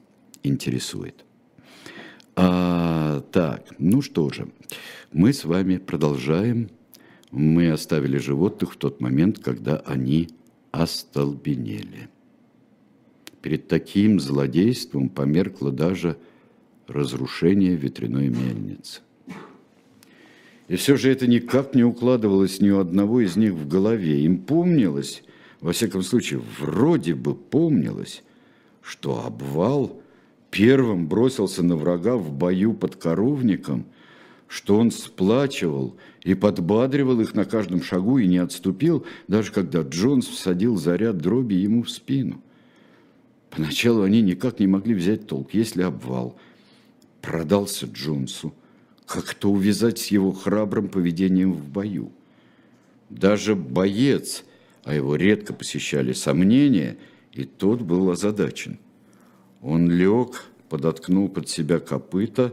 [0.44, 1.24] интересует.
[2.36, 4.48] А, так, ну что же,
[5.12, 6.70] мы с вами продолжаем
[7.30, 10.28] мы оставили животных в тот момент, когда они
[10.72, 12.08] остолбенели.
[13.42, 16.16] Перед таким злодейством померкло даже
[16.86, 19.00] разрушение ветряной мельницы.
[20.68, 24.20] И все же это никак не укладывалось ни у одного из них в голове.
[24.22, 25.22] Им помнилось,
[25.60, 28.22] во всяком случае, вроде бы помнилось,
[28.82, 30.00] что обвал
[30.50, 33.86] первым бросился на врага в бою под коровником–
[34.50, 40.26] что он сплачивал и подбадривал их на каждом шагу и не отступил, даже когда Джонс
[40.26, 42.42] всадил заряд дроби ему в спину.
[43.50, 46.36] Поначалу они никак не могли взять толк, если обвал
[47.22, 48.52] продался Джонсу,
[49.06, 52.10] как-то увязать с его храбрым поведением в бою.
[53.08, 54.42] Даже боец,
[54.82, 56.96] а его редко посещали сомнения,
[57.32, 58.80] и тот был озадачен.
[59.62, 62.52] Он лег, подоткнул под себя копыта,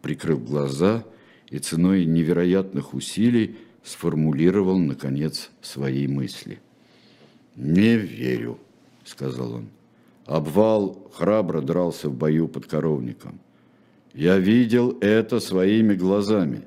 [0.00, 1.04] прикрыл глаза–
[1.50, 6.58] и ценой невероятных усилий сформулировал, наконец, свои мысли.
[7.54, 8.58] «Не верю»,—
[9.04, 9.68] сказал он.
[10.26, 13.38] Обвал храбро дрался в бою под коровником.
[14.12, 16.62] Я видел это своими глазами.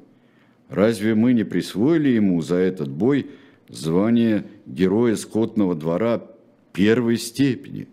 [0.69, 3.31] Разве мы не присвоили ему за этот бой
[3.67, 6.25] звание героя скотного двора
[6.73, 7.87] первой степени?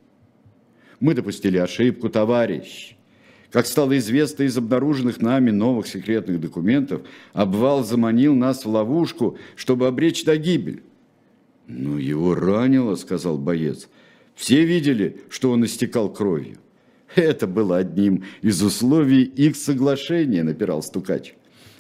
[1.01, 2.96] Мы допустили ошибку, товарищ.
[3.57, 7.01] Как стало известно из обнаруженных нами новых секретных документов,
[7.33, 10.83] обвал заманил нас в ловушку, чтобы обречь на гибель.
[11.67, 13.89] «Ну, его ранило»,— сказал боец.
[14.35, 16.59] «Все видели, что он истекал кровью».
[17.15, 21.33] «Это было одним из условий их соглашения»,— напирал стукач.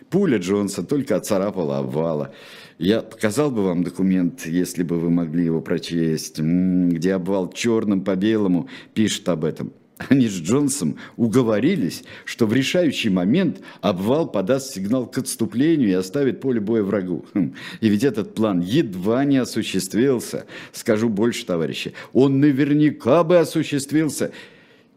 [0.09, 2.33] Пуля Джонса только отцарапала обвала.
[2.79, 8.17] Я показал бы вам документ, если бы вы могли его прочесть, где обвал черным по
[8.17, 9.75] белому пишет об этом.
[9.99, 16.41] Они с Джонсом уговорились, что в решающий момент обвал подаст сигнал к отступлению и оставит
[16.41, 17.25] поле боя врагу.
[17.33, 17.55] Хм.
[17.81, 20.45] И ведь этот план едва не осуществился.
[20.73, 24.33] Скажу больше, товарищи, он наверняка бы осуществился,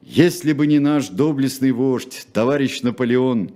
[0.02, 3.52] если бы не наш доблестный вождь, товарищ Наполеон.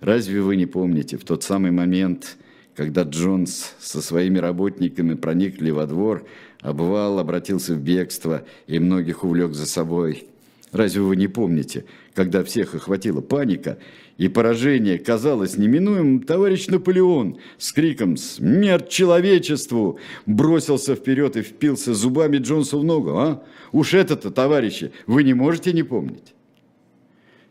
[0.00, 2.36] Разве вы не помните в тот самый момент,
[2.74, 6.26] когда Джонс со своими работниками проникли во двор,
[6.60, 10.28] обвал обратился в бегство и многих увлек за собой?
[10.72, 13.78] Разве вы не помните, когда всех охватила паника,
[14.18, 22.38] и поражение казалось неминуемым, товарищ Наполеон с криком «Смерть человечеству!» бросился вперед и впился зубами
[22.38, 23.44] Джонсу в ногу, а?
[23.72, 26.34] Уж это-то, товарищи, вы не можете не помнить?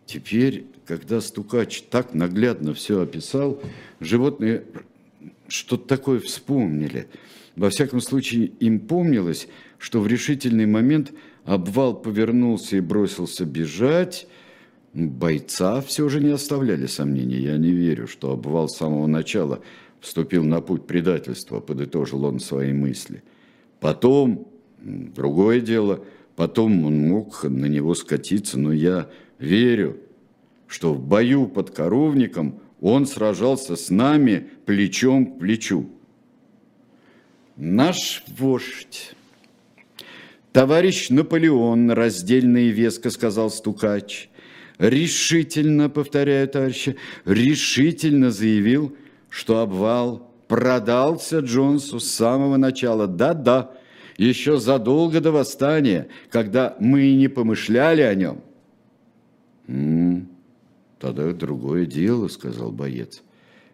[0.06, 3.62] Теперь, когда Стукач так наглядно все описал,
[4.00, 4.64] животные
[5.48, 7.08] что-то такое вспомнили.
[7.56, 9.48] Во всяком случае, им помнилось,
[9.80, 11.14] что в решительный момент–
[11.48, 14.28] Обвал повернулся и бросился бежать.
[14.94, 17.38] Бойца все же не оставляли сомнений.
[17.38, 19.62] Я не верю, что обвал с самого начала
[20.02, 23.24] вступил на путь предательства, подытожил он свои мысли.
[23.80, 24.46] Потом,
[24.82, 26.04] другое дело,
[26.36, 29.96] потом он мог на него скатиться, но я верю,
[30.68, 35.88] что в бою под коровником он сражался с нами плечом к плечу.
[37.56, 39.16] Наш вождь
[40.58, 44.28] Товарищ Наполеон, раздельно и веско сказал стукач,
[44.80, 48.98] решительно, повторяю, товарищи, решительно заявил,
[49.30, 53.06] что обвал продался Джонсу с самого начала.
[53.06, 53.70] Да-да,
[54.18, 58.42] еще задолго до восстания, когда мы и не помышляли о нем.
[59.68, 60.26] «М -м,
[60.98, 63.22] «Тогда другое дело»,— сказал боец.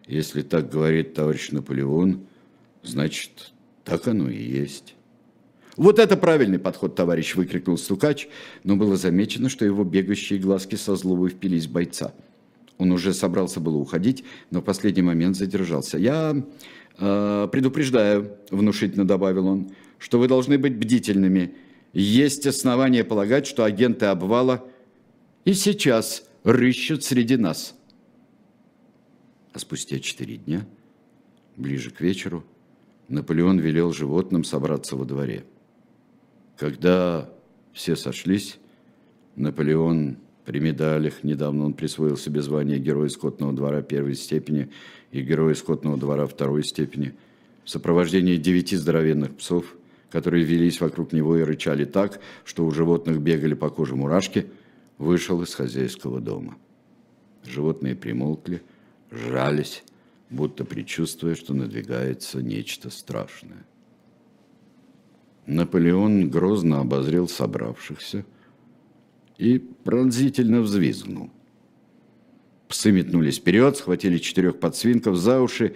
[0.06, 2.26] «Если так говорит товарищ Наполеон,
[2.82, 4.94] значит, так оно и есть».
[5.76, 8.28] «Вот это правильный подход, товарищ!»– выкрикнул стукач,
[8.62, 12.14] но было замечено, что его бегающие глазки со злобой впились в бойца.
[12.78, 15.98] Он уже собрался было уходить, но в последний момент задержался.
[15.98, 16.36] «Я
[16.98, 21.54] э, предупреждаю»,– внушительно добавил он,– «что вы должны быть бдительными.
[21.92, 24.64] Есть основания полагать, что агенты обвала
[25.44, 27.74] и сейчас рыщут среди нас».
[29.52, 30.66] А спустя четыре дня,
[31.56, 32.44] ближе к вечеру,
[33.08, 35.44] Наполеон велел животным собраться во дворе–
[36.56, 37.28] когда
[37.72, 38.58] все сошлись,
[39.36, 44.70] Наполеон при медалях, недавно он присвоил себе звание Героя скотного двора первой степени
[45.10, 47.14] и Героя скотного двора второй степени,
[47.64, 49.74] в сопровождении девяти здоровенных псов,
[50.10, 54.46] которые велись вокруг него и рычали так, что у животных бегали по коже мурашки,
[54.98, 56.56] вышел из хозяйского дома.
[57.44, 58.62] Животные примолкли,
[59.10, 59.82] жались,
[60.30, 63.64] будто предчувствуя, что надвигается нечто страшное.
[65.46, 68.24] Наполеон грозно обозрел собравшихся
[69.36, 71.30] и пронзительно взвизгнул.
[72.68, 75.74] Псы метнулись вперед, схватили четырех подсвинков за уши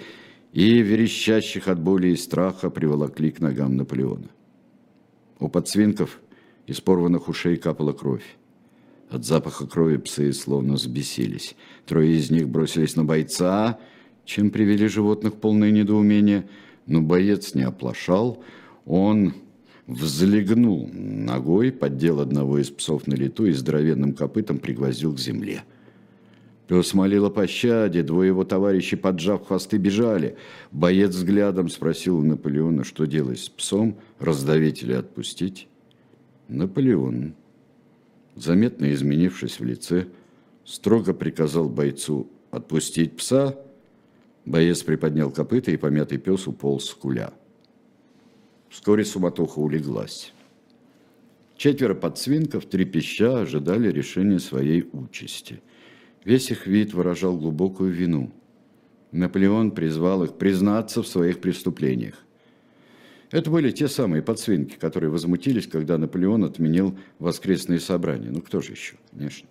[0.52, 4.30] и, верещащих от боли и страха, приволокли к ногам Наполеона.
[5.38, 6.18] У подсвинков
[6.66, 8.24] из порванных ушей капала кровь.
[9.10, 11.56] От запаха крови псы словно взбесились.
[11.86, 13.78] Трое из них бросились на бойца,
[14.24, 16.48] чем привели животных полное недоумение.
[16.86, 18.42] Но боец не оплошал.
[18.84, 19.34] Он
[19.88, 25.64] взлегнул ногой, поддел одного из псов на лету и здоровенным копытом пригвоздил к земле.
[26.68, 30.36] Пес молил о пощаде, двое его товарищей, поджав хвосты, бежали.
[30.70, 35.66] Боец взглядом спросил у Наполеона, что делать с псом, раздавить или отпустить.
[36.48, 37.32] Наполеон,
[38.36, 40.08] заметно изменившись в лице,
[40.66, 43.58] строго приказал бойцу отпустить пса.
[44.44, 47.32] Боец приподнял копыта, и помятый пес уполз с куля.
[48.68, 50.32] Вскоре суматоха улеглась.
[51.56, 55.60] Четверо подсвинков, трепеща, ожидали решения своей участи.
[56.24, 58.30] Весь их вид выражал глубокую вину.
[59.10, 62.14] Наполеон призвал их признаться в своих преступлениях.
[63.30, 68.30] Это были те самые подсвинки, которые возмутились, когда Наполеон отменил воскресные собрания.
[68.30, 69.48] Ну, кто же еще, конечно.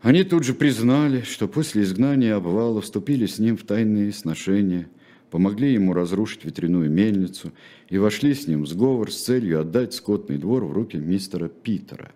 [0.00, 4.88] Они тут же признали, что после изгнания обвала вступили с ним в тайные сношения–
[5.32, 7.52] помогли ему разрушить ветряную мельницу
[7.88, 12.12] и вошли с ним в сговор с целью отдать скотный двор в руки мистера Питера.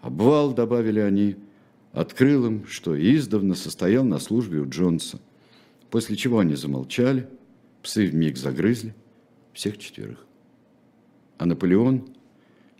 [0.00, 1.34] Обвал, добавили они,
[1.90, 5.20] открыл им, что издавна состоял на службе у Джонса,
[5.90, 7.28] после чего они замолчали,
[7.82, 8.94] псы вмиг загрызли
[9.52, 10.24] всех четверых.
[11.38, 12.06] А Наполеон,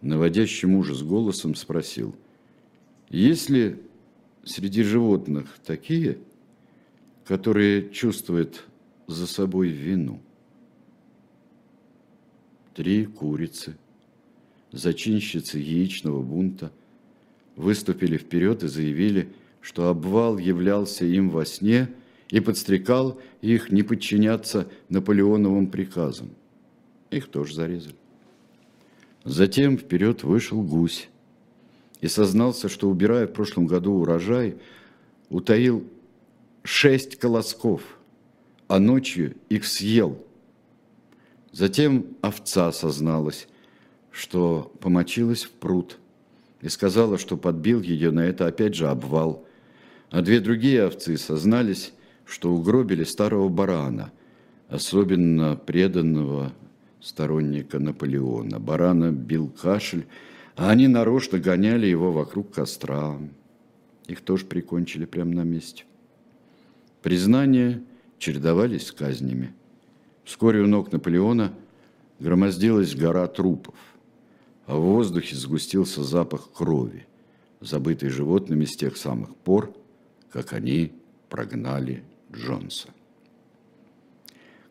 [0.02, 2.14] наводящим ужас голосом, спросил,
[3.10, 3.82] «Есть ли
[4.44, 6.18] среди животных такие,
[7.24, 8.64] которые чувствуют
[9.06, 10.20] за собой вину.
[12.74, 13.76] Три курицы,
[14.72, 16.70] зачинщицы яичного бунта,
[17.56, 21.88] выступили вперед и заявили, что обвал являлся им во сне
[22.28, 26.30] и подстрекал их не подчиняться Наполеоновым приказам.
[27.10, 27.96] Их тоже зарезали.
[29.24, 31.08] Затем вперед вышел гусь
[32.00, 34.56] и сознался, что, убирая в прошлом году урожай,
[35.30, 35.84] утаил
[36.62, 37.95] шесть колосков,
[38.68, 40.22] а ночью их съел.
[41.52, 43.48] Затем овца созналась,
[44.10, 45.98] что помочилась в пруд
[46.60, 49.46] и сказала, что подбил ее на это опять же обвал.
[50.10, 51.92] А две другие овцы сознались,
[52.24, 54.12] что угробили старого барана,
[54.68, 56.52] особенно преданного
[57.00, 58.58] сторонника Наполеона.
[58.58, 60.06] Барана бил кашель,
[60.56, 63.18] а они нарочно гоняли его вокруг костра.
[64.06, 65.84] Их тоже прикончили прямо на месте.
[67.02, 67.82] Признания
[68.18, 69.52] чередовались с казнями.
[70.24, 71.52] Вскоре у ног Наполеона
[72.18, 73.74] громоздилась гора трупов,
[74.66, 77.06] а в воздухе сгустился запах крови,
[77.60, 79.74] забытый животными с тех самых пор,
[80.30, 80.92] как они
[81.28, 82.02] прогнали
[82.32, 82.88] Джонса.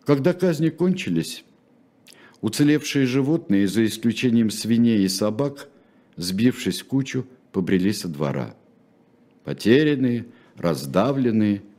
[0.03, 1.45] Когда казни кончились,
[2.41, 5.69] уцелевшие животные, за исключением свиней и собак,
[6.15, 8.55] сбившись в кучу, побрели со двора.
[9.43, 10.25] Потерянные,
[10.57, 11.61] раздавленные–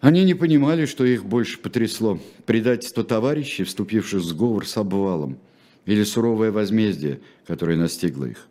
[0.00, 2.20] они не понимали, что их больше потрясло.
[2.46, 5.38] Предательство товарищей, вступивших в сговор с обвалом,
[5.86, 8.46] или суровое возмездие, которое настигло их.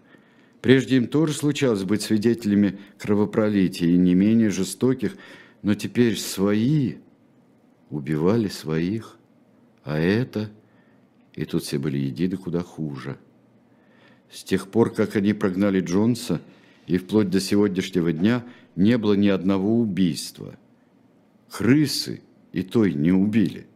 [0.62, 5.16] Прежде им тоже случалось быть свидетелями кровопролития и не менее жестоких,
[5.62, 6.96] но теперь свои
[7.90, 9.18] убивали своих,
[9.84, 10.50] а это,
[11.34, 13.18] и тут все были едины куда хуже.
[14.30, 16.42] С тех пор, как они прогнали Джонса,
[16.88, 18.44] и вплоть до сегодняшнего дня
[18.76, 20.58] не было ни одного убийства–
[21.50, 22.22] крысы
[22.52, 23.68] и той не убили.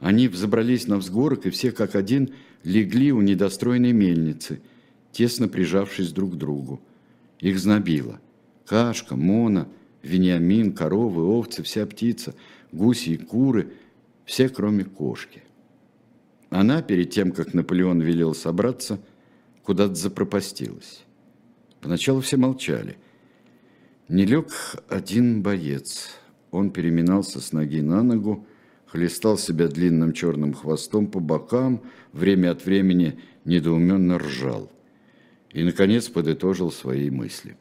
[0.00, 4.60] Они взобрались на взгорок, и все как один легли у недостроенной мельницы,
[5.12, 6.80] тесно прижавшись друг к другу.
[7.40, 8.20] Их знобило.
[8.66, 9.68] Кашка, Мона,
[10.02, 12.34] Вениамин, коровы, овцы, вся птица,
[12.72, 13.72] гуси и куры,
[14.24, 15.42] все, кроме кошки.
[16.50, 19.00] Она, перед тем, как Наполеон велел собраться,
[19.62, 21.04] куда-то запропастилась.
[21.80, 22.96] Поначалу все молчали.
[24.08, 24.52] Не лег
[24.88, 26.10] один боец–
[26.50, 28.46] он переминался с ноги на ногу,
[28.86, 31.82] хлестал себя длинным черным хвостом по бокам,
[32.12, 34.70] время от времени недоуменно ржал.
[35.52, 37.56] И, наконец, подытожил свои мысли.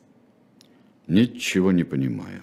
[1.07, 2.41] «Ничего не понимаю.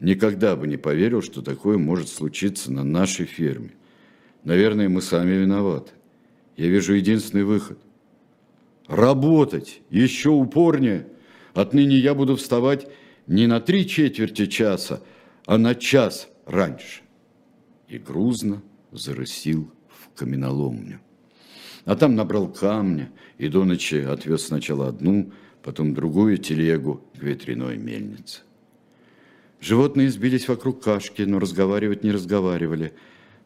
[0.00, 3.70] Никогда бы не поверил, что такое может случиться на нашей ферме.
[4.44, 5.92] Наверное, мы сами виноваты.
[6.56, 7.78] Я вижу единственный выход.
[8.86, 11.06] Работать еще упорнее.
[11.54, 12.86] Отныне я буду вставать
[13.26, 15.02] не на три четверти часа,
[15.46, 17.02] а на час раньше.
[17.88, 21.00] И грузно зарысил в каменоломню.
[21.84, 25.32] А там набрал камня и до ночи отвез сначала одну,
[25.62, 28.40] потом другую телегу к ветряной мельнице.
[29.60, 32.92] Животные сбились вокруг кашки, но разговаривать не разговаривали.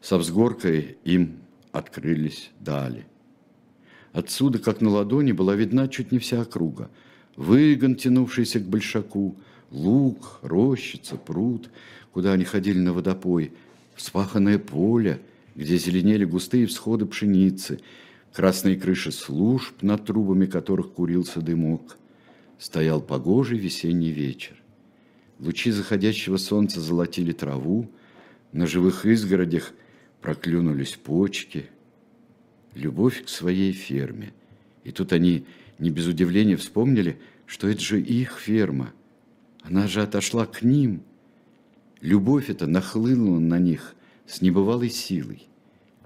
[0.01, 1.37] Со взгоркой им
[1.71, 3.05] открылись дали.
[4.11, 6.89] Отсюда, как на ладони, была видна чуть не вся округа.
[7.35, 9.37] Выгон, тянувшийся к большаку,
[9.71, 11.69] луг, рощица, пруд,
[12.11, 13.53] куда они ходили на водопой,
[13.95, 15.21] вспаханное поле,
[15.55, 17.79] где зеленели густые всходы пшеницы,
[18.33, 21.97] красные крыши служб, над трубами которых курился дымок.
[22.59, 24.55] Стоял погожий весенний вечер.
[25.39, 27.89] Лучи заходящего солнца золотили траву,
[28.51, 29.73] на живых изгородях
[30.21, 31.65] проклюнулись почки.
[32.75, 34.33] Любовь к своей ферме.
[34.83, 35.45] И тут они
[35.79, 38.93] не без удивления вспомнили, что это же их ферма–
[39.63, 41.03] она же отошла к ним.
[42.01, 43.95] Любовь эта нахлынула на них
[44.27, 45.47] с небывалой силой.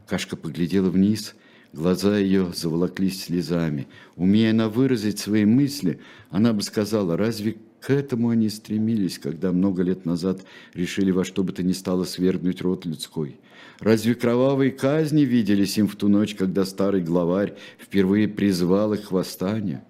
[0.08, 1.36] Кашка поглядела вниз,
[1.74, 3.88] глаза ее заволоклись слезами.
[4.16, 6.00] Умея она выразить свои мысли,
[6.30, 10.44] она бы сказала, разве к этому они стремились, когда много лет назад
[10.74, 13.38] решили во что бы то ни стало свергнуть род людской?
[13.80, 19.12] Разве кровавые казни виделись им в ту ночь, когда старый главарь впервые призвал их к
[19.12, 19.82] восстанию?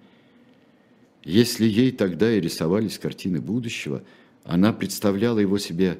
[1.26, 4.04] Если ей тогда и рисовались картины будущего,
[4.44, 5.98] она представляла его себе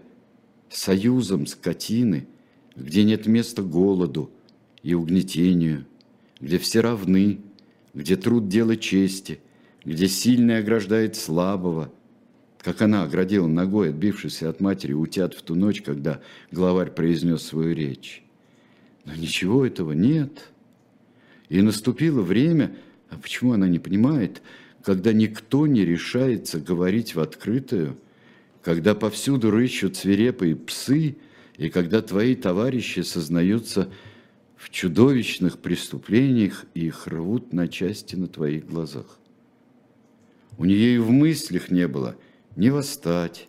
[0.71, 2.29] союзом скотины,
[2.77, 4.31] где нет места голоду
[4.85, 5.85] и угнетению,
[6.41, 7.41] где все равны,
[7.93, 9.41] где труд– дело чести,
[9.85, 11.93] где сильный ограждает слабого,
[12.59, 16.21] как она оградила ногой, отбившись от матери утят в ту ночь, когда
[16.53, 18.23] главарь произнес свою речь.
[19.05, 20.51] Но ничего этого нет.
[21.49, 22.77] И наступило время,
[23.11, 24.41] а почему она не понимает–
[24.87, 27.99] когда никто не решается говорить в открытую,
[28.63, 31.17] когда повсюду рыщут свирепые псы,
[31.57, 33.91] и когда твои товарищи сознаются
[34.57, 39.19] в чудовищных преступлениях и их рвут на части на твоих глазах.
[40.57, 42.15] У нее и в мыслях не было
[42.55, 43.49] ни восстать,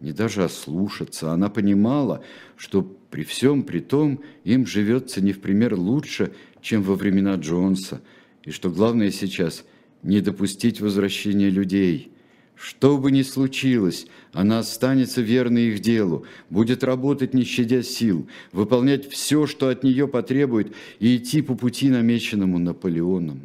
[0.00, 1.32] ни даже ослушаться.
[1.32, 2.24] Она понимала,
[2.56, 6.32] что при всем при том им живется не в пример лучше,
[6.62, 8.00] чем во времена Джонса,
[8.42, 9.66] и что главное сейчас–
[10.02, 12.12] не допустить возвращения людей–
[12.58, 19.08] что бы ни случилось, она останется верной их делу, будет работать, не щадя сил, выполнять
[19.08, 23.42] все, что от нее потребует, и идти по пути, намеченному Наполеоном.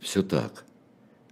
[0.00, 0.64] Все так.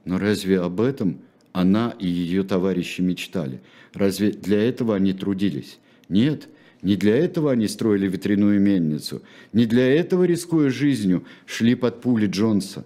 [0.05, 1.19] Но разве об этом
[1.53, 3.61] она и ее товарищи мечтали?
[3.93, 5.81] Разве для этого они трудились?
[6.09, 6.49] Нет,
[6.83, 12.27] не для этого они строили ветряную мельницу, не для этого, рискуя жизнью, шли под пули
[12.27, 12.85] Джонса.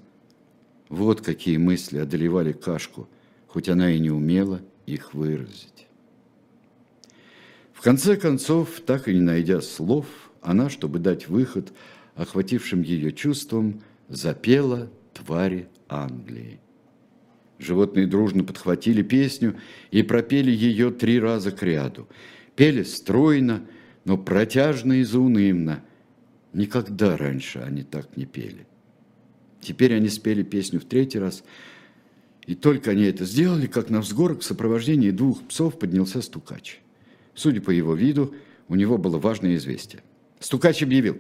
[0.89, 3.09] Вот какие мысли одолевали Кашку–
[3.57, 5.87] хоть она и не умела их выразить.
[7.73, 10.05] В конце концов, так и не найдя слов,
[10.43, 11.73] она, чтобы дать выход
[12.17, 13.81] охватившим ее чувствам,
[14.11, 16.61] запела «Твари Англии».
[17.59, 19.57] Животные дружно подхватили песню
[19.91, 22.07] и пропели ее три раза к ряду.
[22.57, 23.63] Пели стройно,
[24.05, 25.83] но протяжно и заунывно.
[26.53, 28.67] Никогда раньше они так не пели.
[29.67, 31.43] Теперь они спели песню в третий раз–
[32.47, 36.79] и только они это сделали, как на взгорок в сопровождении двух псов поднялся стукач.
[37.35, 38.35] Судя по его виду,
[38.69, 40.03] у него было важное известие.
[40.39, 41.19] Стукач объявил,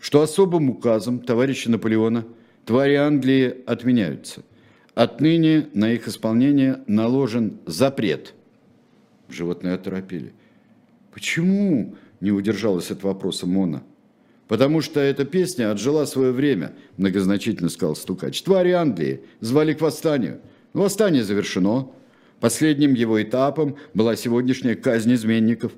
[0.00, 2.26] что особым указом товарища Наполеона
[2.64, 4.42] твари Англии отменяются.
[4.94, 8.34] Отныне на их исполнение наложен запрет.
[9.28, 10.32] Животные оторопели.
[11.12, 13.84] «Почему?»– не удержалась от вопроса Мона–
[14.52, 18.42] Потому что эта песня отжила свое время, многозначительно сказал Стукач.
[18.42, 20.42] Твари Англии звали к восстанию.
[20.74, 21.88] Восстание завершено.
[22.38, 25.72] Последним его этапом была сегодняшняя казнь изменников.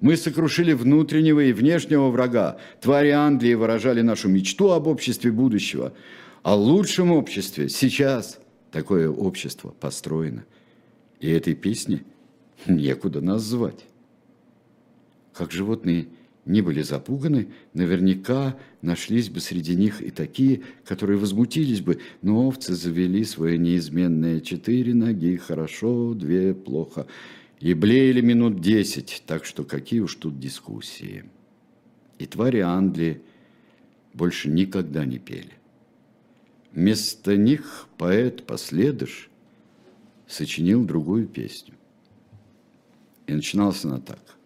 [0.00, 2.58] Мы сокрушили внутреннего и внешнего врага.
[2.80, 5.92] Твари Англии выражали нашу мечту об обществе будущего.
[6.42, 8.40] О лучшем обществе сейчас
[8.72, 10.44] такое общество построено.
[11.20, 12.02] И этой песне
[12.66, 13.84] некуда нас звать.
[15.32, 16.08] Как животные–
[16.46, 22.74] не были запуганы, наверняка нашлись бы среди них и такие, которые возмутились бы, но овцы
[22.74, 27.06] завели свое неизменное четыре ноги, хорошо, две плохо,
[27.60, 31.24] и блеяли минут десять, так что какие уж тут дискуссии.
[32.18, 33.20] И твари Англии
[34.14, 35.52] больше никогда не пели.
[36.72, 39.28] Вместо них поэт-последыш
[40.26, 41.74] сочинил другую песню.
[43.26, 44.20] И начиналась она так–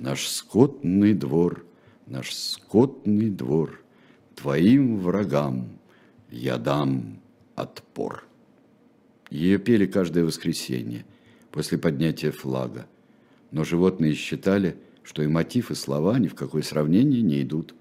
[0.00, 1.66] Наш скотный двор,
[2.06, 3.82] наш скотный двор,
[4.34, 5.78] Твоим врагам
[6.30, 7.20] я дам
[7.54, 8.24] отпор.
[9.28, 11.04] Ее пели каждое воскресенье
[11.50, 12.86] после поднятия флага,
[13.50, 17.74] но животные считали, что и мотив, и слова ни в какое сравнение не идут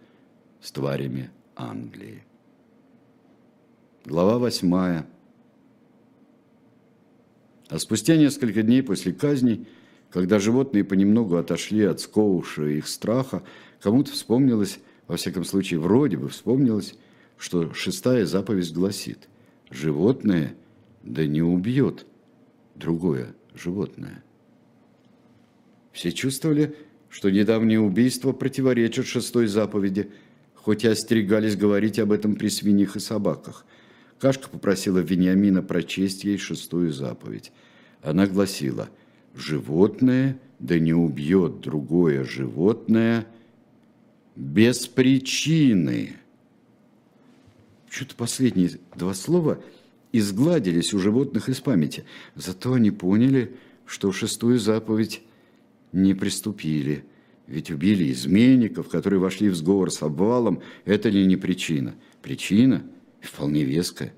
[0.59, 2.25] с тварями Англии.
[4.03, 5.07] Глава восьмая.
[7.69, 9.65] А спустя несколько дней после казни–
[10.11, 13.43] когда животные понемногу отошли от сковывавшего их страха,
[13.79, 16.95] кому-то вспомнилось, во всяком случае, вроде бы вспомнилось,
[17.37, 19.29] что шестая заповедь гласит
[19.69, 20.55] «Животное
[21.03, 22.05] да не убьет
[22.75, 24.23] другое животное».
[25.91, 26.75] Все чувствовали,
[27.09, 30.11] что недавнее убийство противоречит шестой заповеди,
[30.55, 33.65] хоть и остерегались говорить об этом при свиньях и собаках.
[34.19, 37.51] Кашка попросила Вениамина прочесть ей шестую заповедь.
[38.01, 38.89] Она гласила–
[39.39, 43.25] животное, да не убьет другое животное
[44.35, 46.15] без причины.
[47.89, 49.61] Что-то последние два слова
[50.11, 52.05] изгладились у животных из памяти.
[52.35, 55.21] Зато они поняли, что шестую заповедь
[55.91, 57.03] не приступили.
[57.47, 60.61] Ведь убили изменников, которые вошли в сговор с обвалом.
[60.85, 61.95] Это ли не причина?
[62.21, 62.83] Причина
[63.21, 64.13] вполне веская.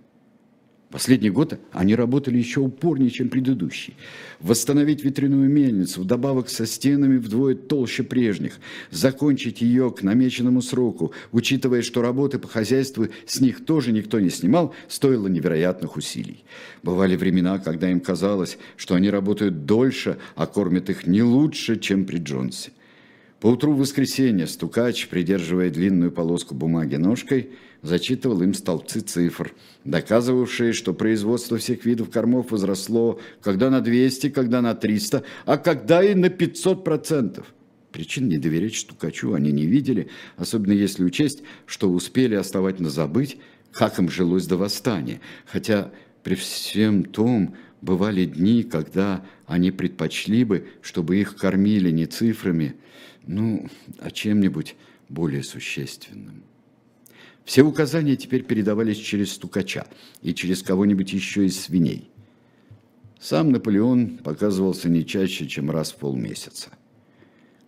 [0.92, 3.96] Последний год они работали еще упорнее, чем предыдущий.
[4.42, 11.82] Восстановить ветряную мельницу, вдобавок со стенами вдвое толще прежних, закончить ее к намеченному сроку, учитывая,
[11.82, 16.44] что работы по хозяйству с них тоже никто не снимал, стоило невероятных усилий.
[16.84, 22.04] Бывали времена, когда им казалось, что они работают дольше, а кормят их не лучше, чем
[22.04, 22.72] при Джонсе.
[23.40, 27.50] Поутру в воскресенье стукач, придерживая длинную полоску бумаги ножкой,
[27.82, 29.54] зачитывал им столбцы цифр,
[29.84, 36.04] доказывавшие, что производство всех видов кормов возросло когда на 200, когда на 300, а когда
[36.04, 37.54] и на 500 процентов.
[37.92, 43.38] Причин не доверять стукачу они не видели, особенно если учесть, что успели оставать на забыть,
[43.74, 45.20] как им жилось до восстания.
[45.46, 45.92] Хотя
[46.24, 52.76] при всем том бывали дни, когда они предпочли бы, чтобы их кормили не цифрами,
[53.28, 53.70] ну,
[54.00, 54.76] а чем-нибудь
[55.10, 56.44] более существенным.
[57.46, 59.86] Все указания теперь передавались через стукача
[60.22, 62.10] и через кого-нибудь еще из свиней.
[63.20, 66.70] Сам Наполеон показывался не чаще, чем раз в полмесяца.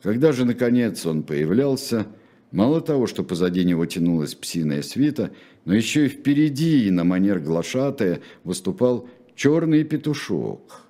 [0.01, 2.07] Когда же, наконец, он появлялся,
[2.51, 5.31] мало того, что позади него тянулась псиная свита,
[5.65, 10.81] но еще и впереди, и на манер глашатая, выступал черный петушок.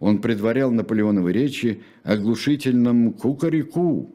[0.00, 4.13] Он предварял Наполеоновы речи оглушительным кукареку.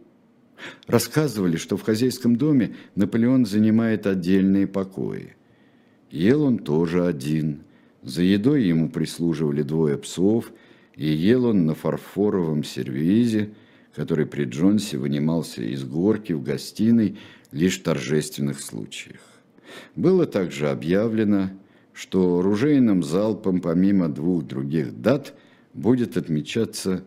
[0.87, 5.35] Рассказывали, что в хозяйском доме Наполеон занимает отдельные покои.
[6.11, 7.61] Ел он тоже один.
[8.01, 10.51] За едой ему прислуживали двое псов,
[10.95, 13.51] и ел он на фарфоровом сервизе,
[13.95, 17.17] который при Джонсе вынимался из горки в гостиной
[17.51, 19.21] лишь в торжественных случаях.
[19.95, 21.51] Было также объявлено,
[21.93, 25.33] что оружейным залпом помимо двух других дат
[25.73, 27.03] будет отмечаться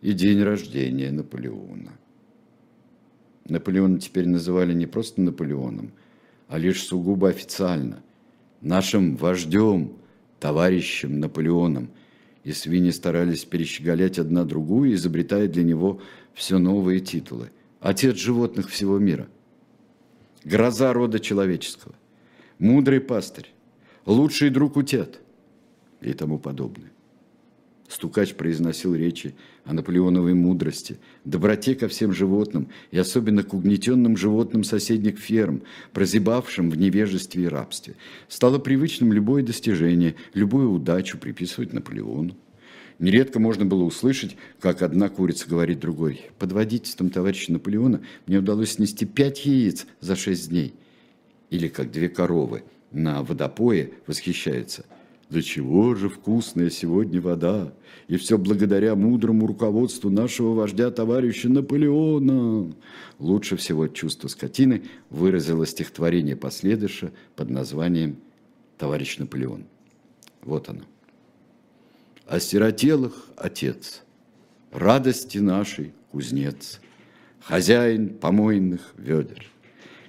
[0.00, 1.92] и день рождения Наполеона.
[3.48, 5.92] Наполеона теперь называли не просто Наполеоном,
[6.48, 8.02] а лишь сугубо официально,
[8.60, 9.92] нашим вождем,
[10.40, 11.90] товарищем Наполеоном,
[12.44, 16.00] и свиньи старались перещеголять одна другую, изобретая для него
[16.34, 17.50] все новые титулы.
[17.80, 19.28] Отец животных всего мира,
[20.44, 21.94] гроза рода человеческого,
[22.58, 23.50] мудрый пастырь,
[24.06, 25.20] лучший друг утят.
[26.00, 26.92] И тому подобное.
[27.88, 29.34] Стукач произносил речи
[29.64, 35.62] о наполеоновой мудрости, доброте ко всем животным и особенно к угнетенным животным соседних ферм,
[35.92, 37.94] прозябавшим в невежестве и рабстве.
[38.28, 42.36] Стало привычным любое достижение, любую удачу приписывать Наполеону.
[42.98, 46.22] Нередко можно было услышать, как одна курица говорит другой.
[46.38, 50.74] Под водительством товарища Наполеона мне удалось снести пять яиц за шесть дней.
[51.48, 54.84] Или как две коровы– на водопое восхищается.
[55.30, 57.72] Да чего же вкусная сегодня вода!
[58.06, 62.72] И все благодаря мудрому руководству нашего вождя товарища Наполеона.
[63.18, 68.16] Лучше всего чувство скотины выразило стихотворение последыша под названием
[68.78, 69.64] «Товарищ Наполеон».
[70.42, 70.84] Вот оно.
[72.26, 74.02] «Осиротелых отец,
[74.72, 76.80] радости нашей кузнец,
[77.40, 79.46] хозяин помойных ведер,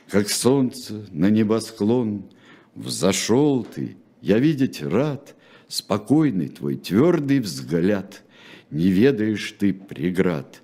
[0.07, 2.23] как солнце на небосклон–
[2.79, 5.35] Взошел ты, я видеть рад,
[5.67, 8.23] Спокойный твой твердый взгляд,
[8.71, 10.61] Не ведаешь ты преград,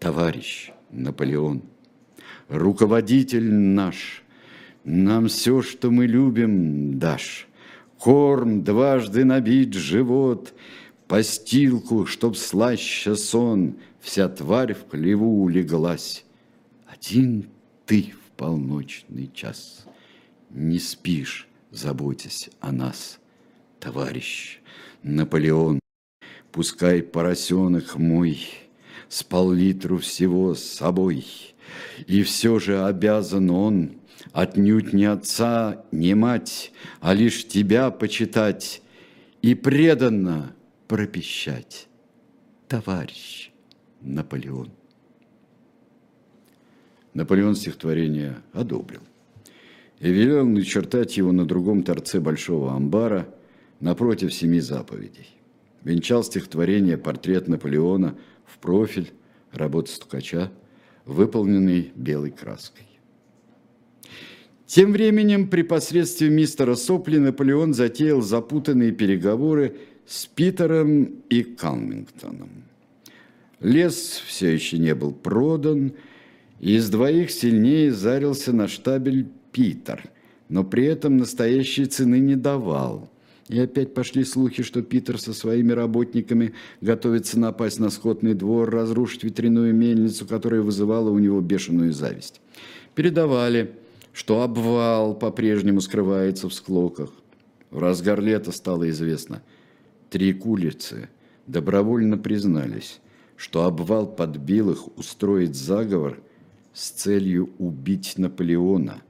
[0.00, 1.62] Товарищ Наполеон.
[2.48, 4.22] Руководитель наш,
[4.84, 7.46] Нам все, что мы любим, дашь.
[7.98, 10.54] Корм дважды набить живот,
[11.06, 16.24] Постилку, чтоб слаще сон, Вся тварь в клеву улеглась.
[16.86, 17.46] Один
[17.86, 19.86] ты в полночный час
[20.50, 23.18] не спишь, заботясь о нас,
[23.80, 24.60] товарищ
[25.02, 25.80] Наполеон.
[26.50, 28.48] Пускай поросенок мой
[29.08, 31.24] с пол-литру всего с собой,
[32.06, 33.92] И все же обязан он
[34.32, 38.82] отнюдь не отца, не мать, А лишь тебя почитать
[39.42, 40.54] и преданно
[40.88, 41.88] пропищать.
[42.66, 43.50] Товарищ
[44.00, 44.70] Наполеон.
[47.14, 49.02] Наполеон стихотворение одобрил
[50.00, 53.28] и велел начертать его на другом торце большого амбара
[53.80, 55.28] напротив семи заповедей.
[55.84, 59.12] Венчал стихотворение портрет Наполеона в профиль,
[59.52, 60.50] работа стукача,
[61.04, 62.84] выполненный белой краской.
[64.66, 72.64] Тем временем при посредстве мистера Сопли Наполеон затеял запутанные переговоры с Питером и Калмингтоном.
[73.60, 75.94] Лес все еще не был продан,
[76.60, 80.10] и из двоих сильнее зарился на штабель Питер,
[80.48, 83.10] но при этом настоящей цены не давал.
[83.48, 89.24] И опять пошли слухи, что Питер со своими работниками готовится напасть на скотный двор, разрушить
[89.24, 92.42] ветряную мельницу, которая вызывала у него бешеную зависть.
[92.94, 93.72] Передавали,
[94.12, 97.10] что обвал по-прежнему скрывается в склоках.
[97.70, 99.42] В разгар лета стало известно.
[100.10, 101.08] Три кулицы
[101.46, 103.00] добровольно признались,
[103.36, 106.20] что обвал подбил их устроить заговор
[106.74, 109.02] с целью убить Наполеона–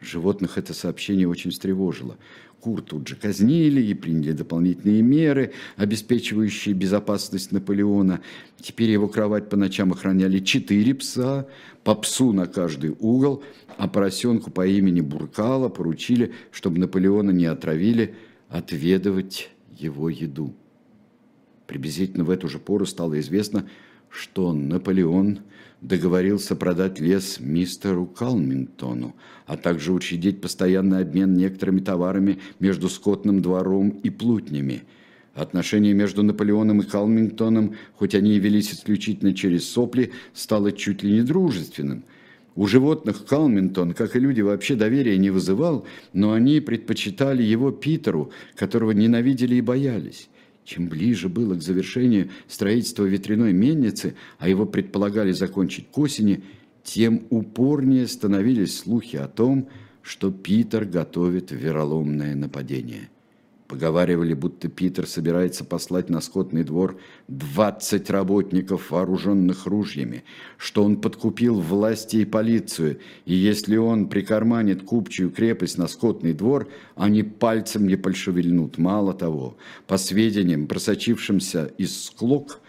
[0.00, 2.16] Животных это сообщение очень встревожило.
[2.60, 8.20] Кур тут же казнили и приняли дополнительные меры, обеспечивающие безопасность Наполеона.
[8.60, 11.46] Теперь его кровать по ночам охраняли четыре пса,
[11.84, 13.42] по псу на каждый угол,
[13.76, 18.16] а поросенку по имени Буркала поручили, чтобы Наполеона не отравили,
[18.48, 20.54] отведывать его еду.
[21.68, 23.68] Приблизительно в эту же пору стало известно,
[24.10, 25.40] что Наполеон
[25.80, 29.14] договорился продать лес мистеру Калмингтону,
[29.46, 34.82] а также учредить постоянный обмен некоторыми товарами между скотным двором и плутнями.
[35.34, 41.12] Отношения между Наполеоном и Калмингтоном, хоть они и велись исключительно через сопли, стало чуть ли
[41.12, 42.04] не дружественным.
[42.56, 48.32] У животных Калминтон, как и люди, вообще доверия не вызывал, но они предпочитали его Питеру,
[48.56, 50.28] которого ненавидели и боялись.
[50.68, 56.44] Чем ближе было к завершению строительства ветряной мельницы, а его предполагали закончить к осени,
[56.84, 59.70] тем упорнее становились слухи о том,
[60.02, 63.08] что Питер готовит вероломное нападение–
[63.68, 66.98] Поговаривали, будто Питер собирается послать на скотный двор
[67.28, 70.24] 20 работников, вооруженных ружьями,
[70.56, 76.70] что он подкупил власти и полицию, и если он прикарманит купчую крепость на скотный двор,
[76.96, 78.78] они пальцем не польшевельнут.
[78.78, 82.60] Мало того, по сведениям, просочившимся из склок,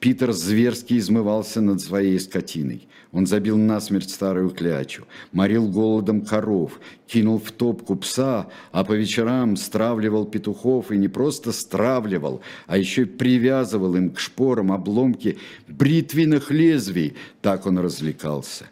[0.00, 2.88] Питер зверски измывался над своей скотиной.
[3.12, 9.56] Он забил насмерть старую клячу, морил голодом коров, кинул в топку пса, а по вечерам
[9.56, 15.38] стравливал петухов и не просто стравливал, а еще и привязывал им к шпорам обломки
[15.68, 17.16] бритвенных лезвий.
[17.40, 18.66] Так он развлекался.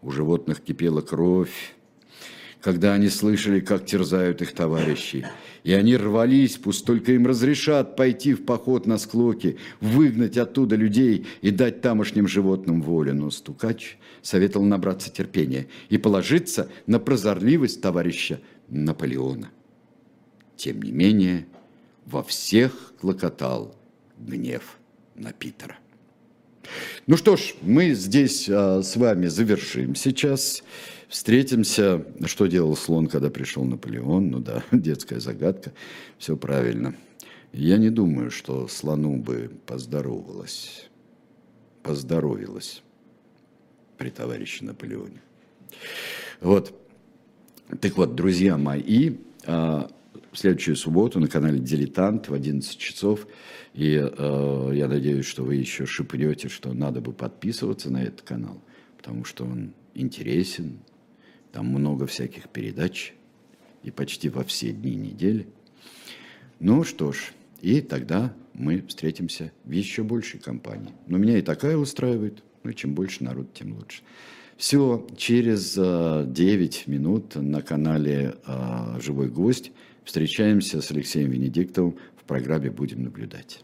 [0.00, 1.74] У животных кипела кровь,
[2.62, 5.26] когда они слышали, как терзают их товарищей.
[5.64, 11.26] И они рвались, пусть только им разрешат пойти в поход на склоки, выгнать оттуда людей
[11.40, 13.14] и дать тамошним животным волю.
[13.14, 19.50] Но стукач советовал набраться терпения и положиться на прозорливость товарища Наполеона.
[20.56, 21.46] Тем не менее,
[22.06, 23.76] во всех клокотал
[24.18, 24.78] гнев
[25.14, 25.78] на Питера.
[27.06, 30.62] Ну что ж, мы здесь а, с вами завершим сейчас.
[31.12, 32.06] Встретимся.
[32.24, 34.30] Что делал слон, когда пришел Наполеон?
[34.30, 35.74] Ну да, детская загадка.
[36.16, 36.94] Все правильно.
[37.52, 40.88] Я не думаю, что слону бы поздоровалось,
[41.82, 42.82] поздоровилось
[43.98, 45.20] при товарище Наполеоне.
[46.40, 46.74] Вот.
[47.82, 49.90] Так вот, друзья мои, а,
[50.30, 53.26] в следующую субботу на канале «Дилетант» в 11 часов.
[53.74, 58.62] И э, я надеюсь, что вы еще шепнете, что надо бы подписываться на этот канал,
[58.96, 60.78] потому что он интересен,
[61.52, 63.14] там много всяких передач,
[63.82, 65.46] и почти во все дни недели.
[66.60, 70.92] Ну что ж, и тогда мы встретимся в еще большей компании.
[71.06, 72.42] Но меня и такая устраивает.
[72.62, 74.02] Ну, чем больше народ, тем лучше.
[74.56, 79.72] Все, через э, 9 минут на канале э, «Живой гость»
[80.04, 83.60] встречаемся с Алексеем Венедиктовым в программе «Будем наблюдать».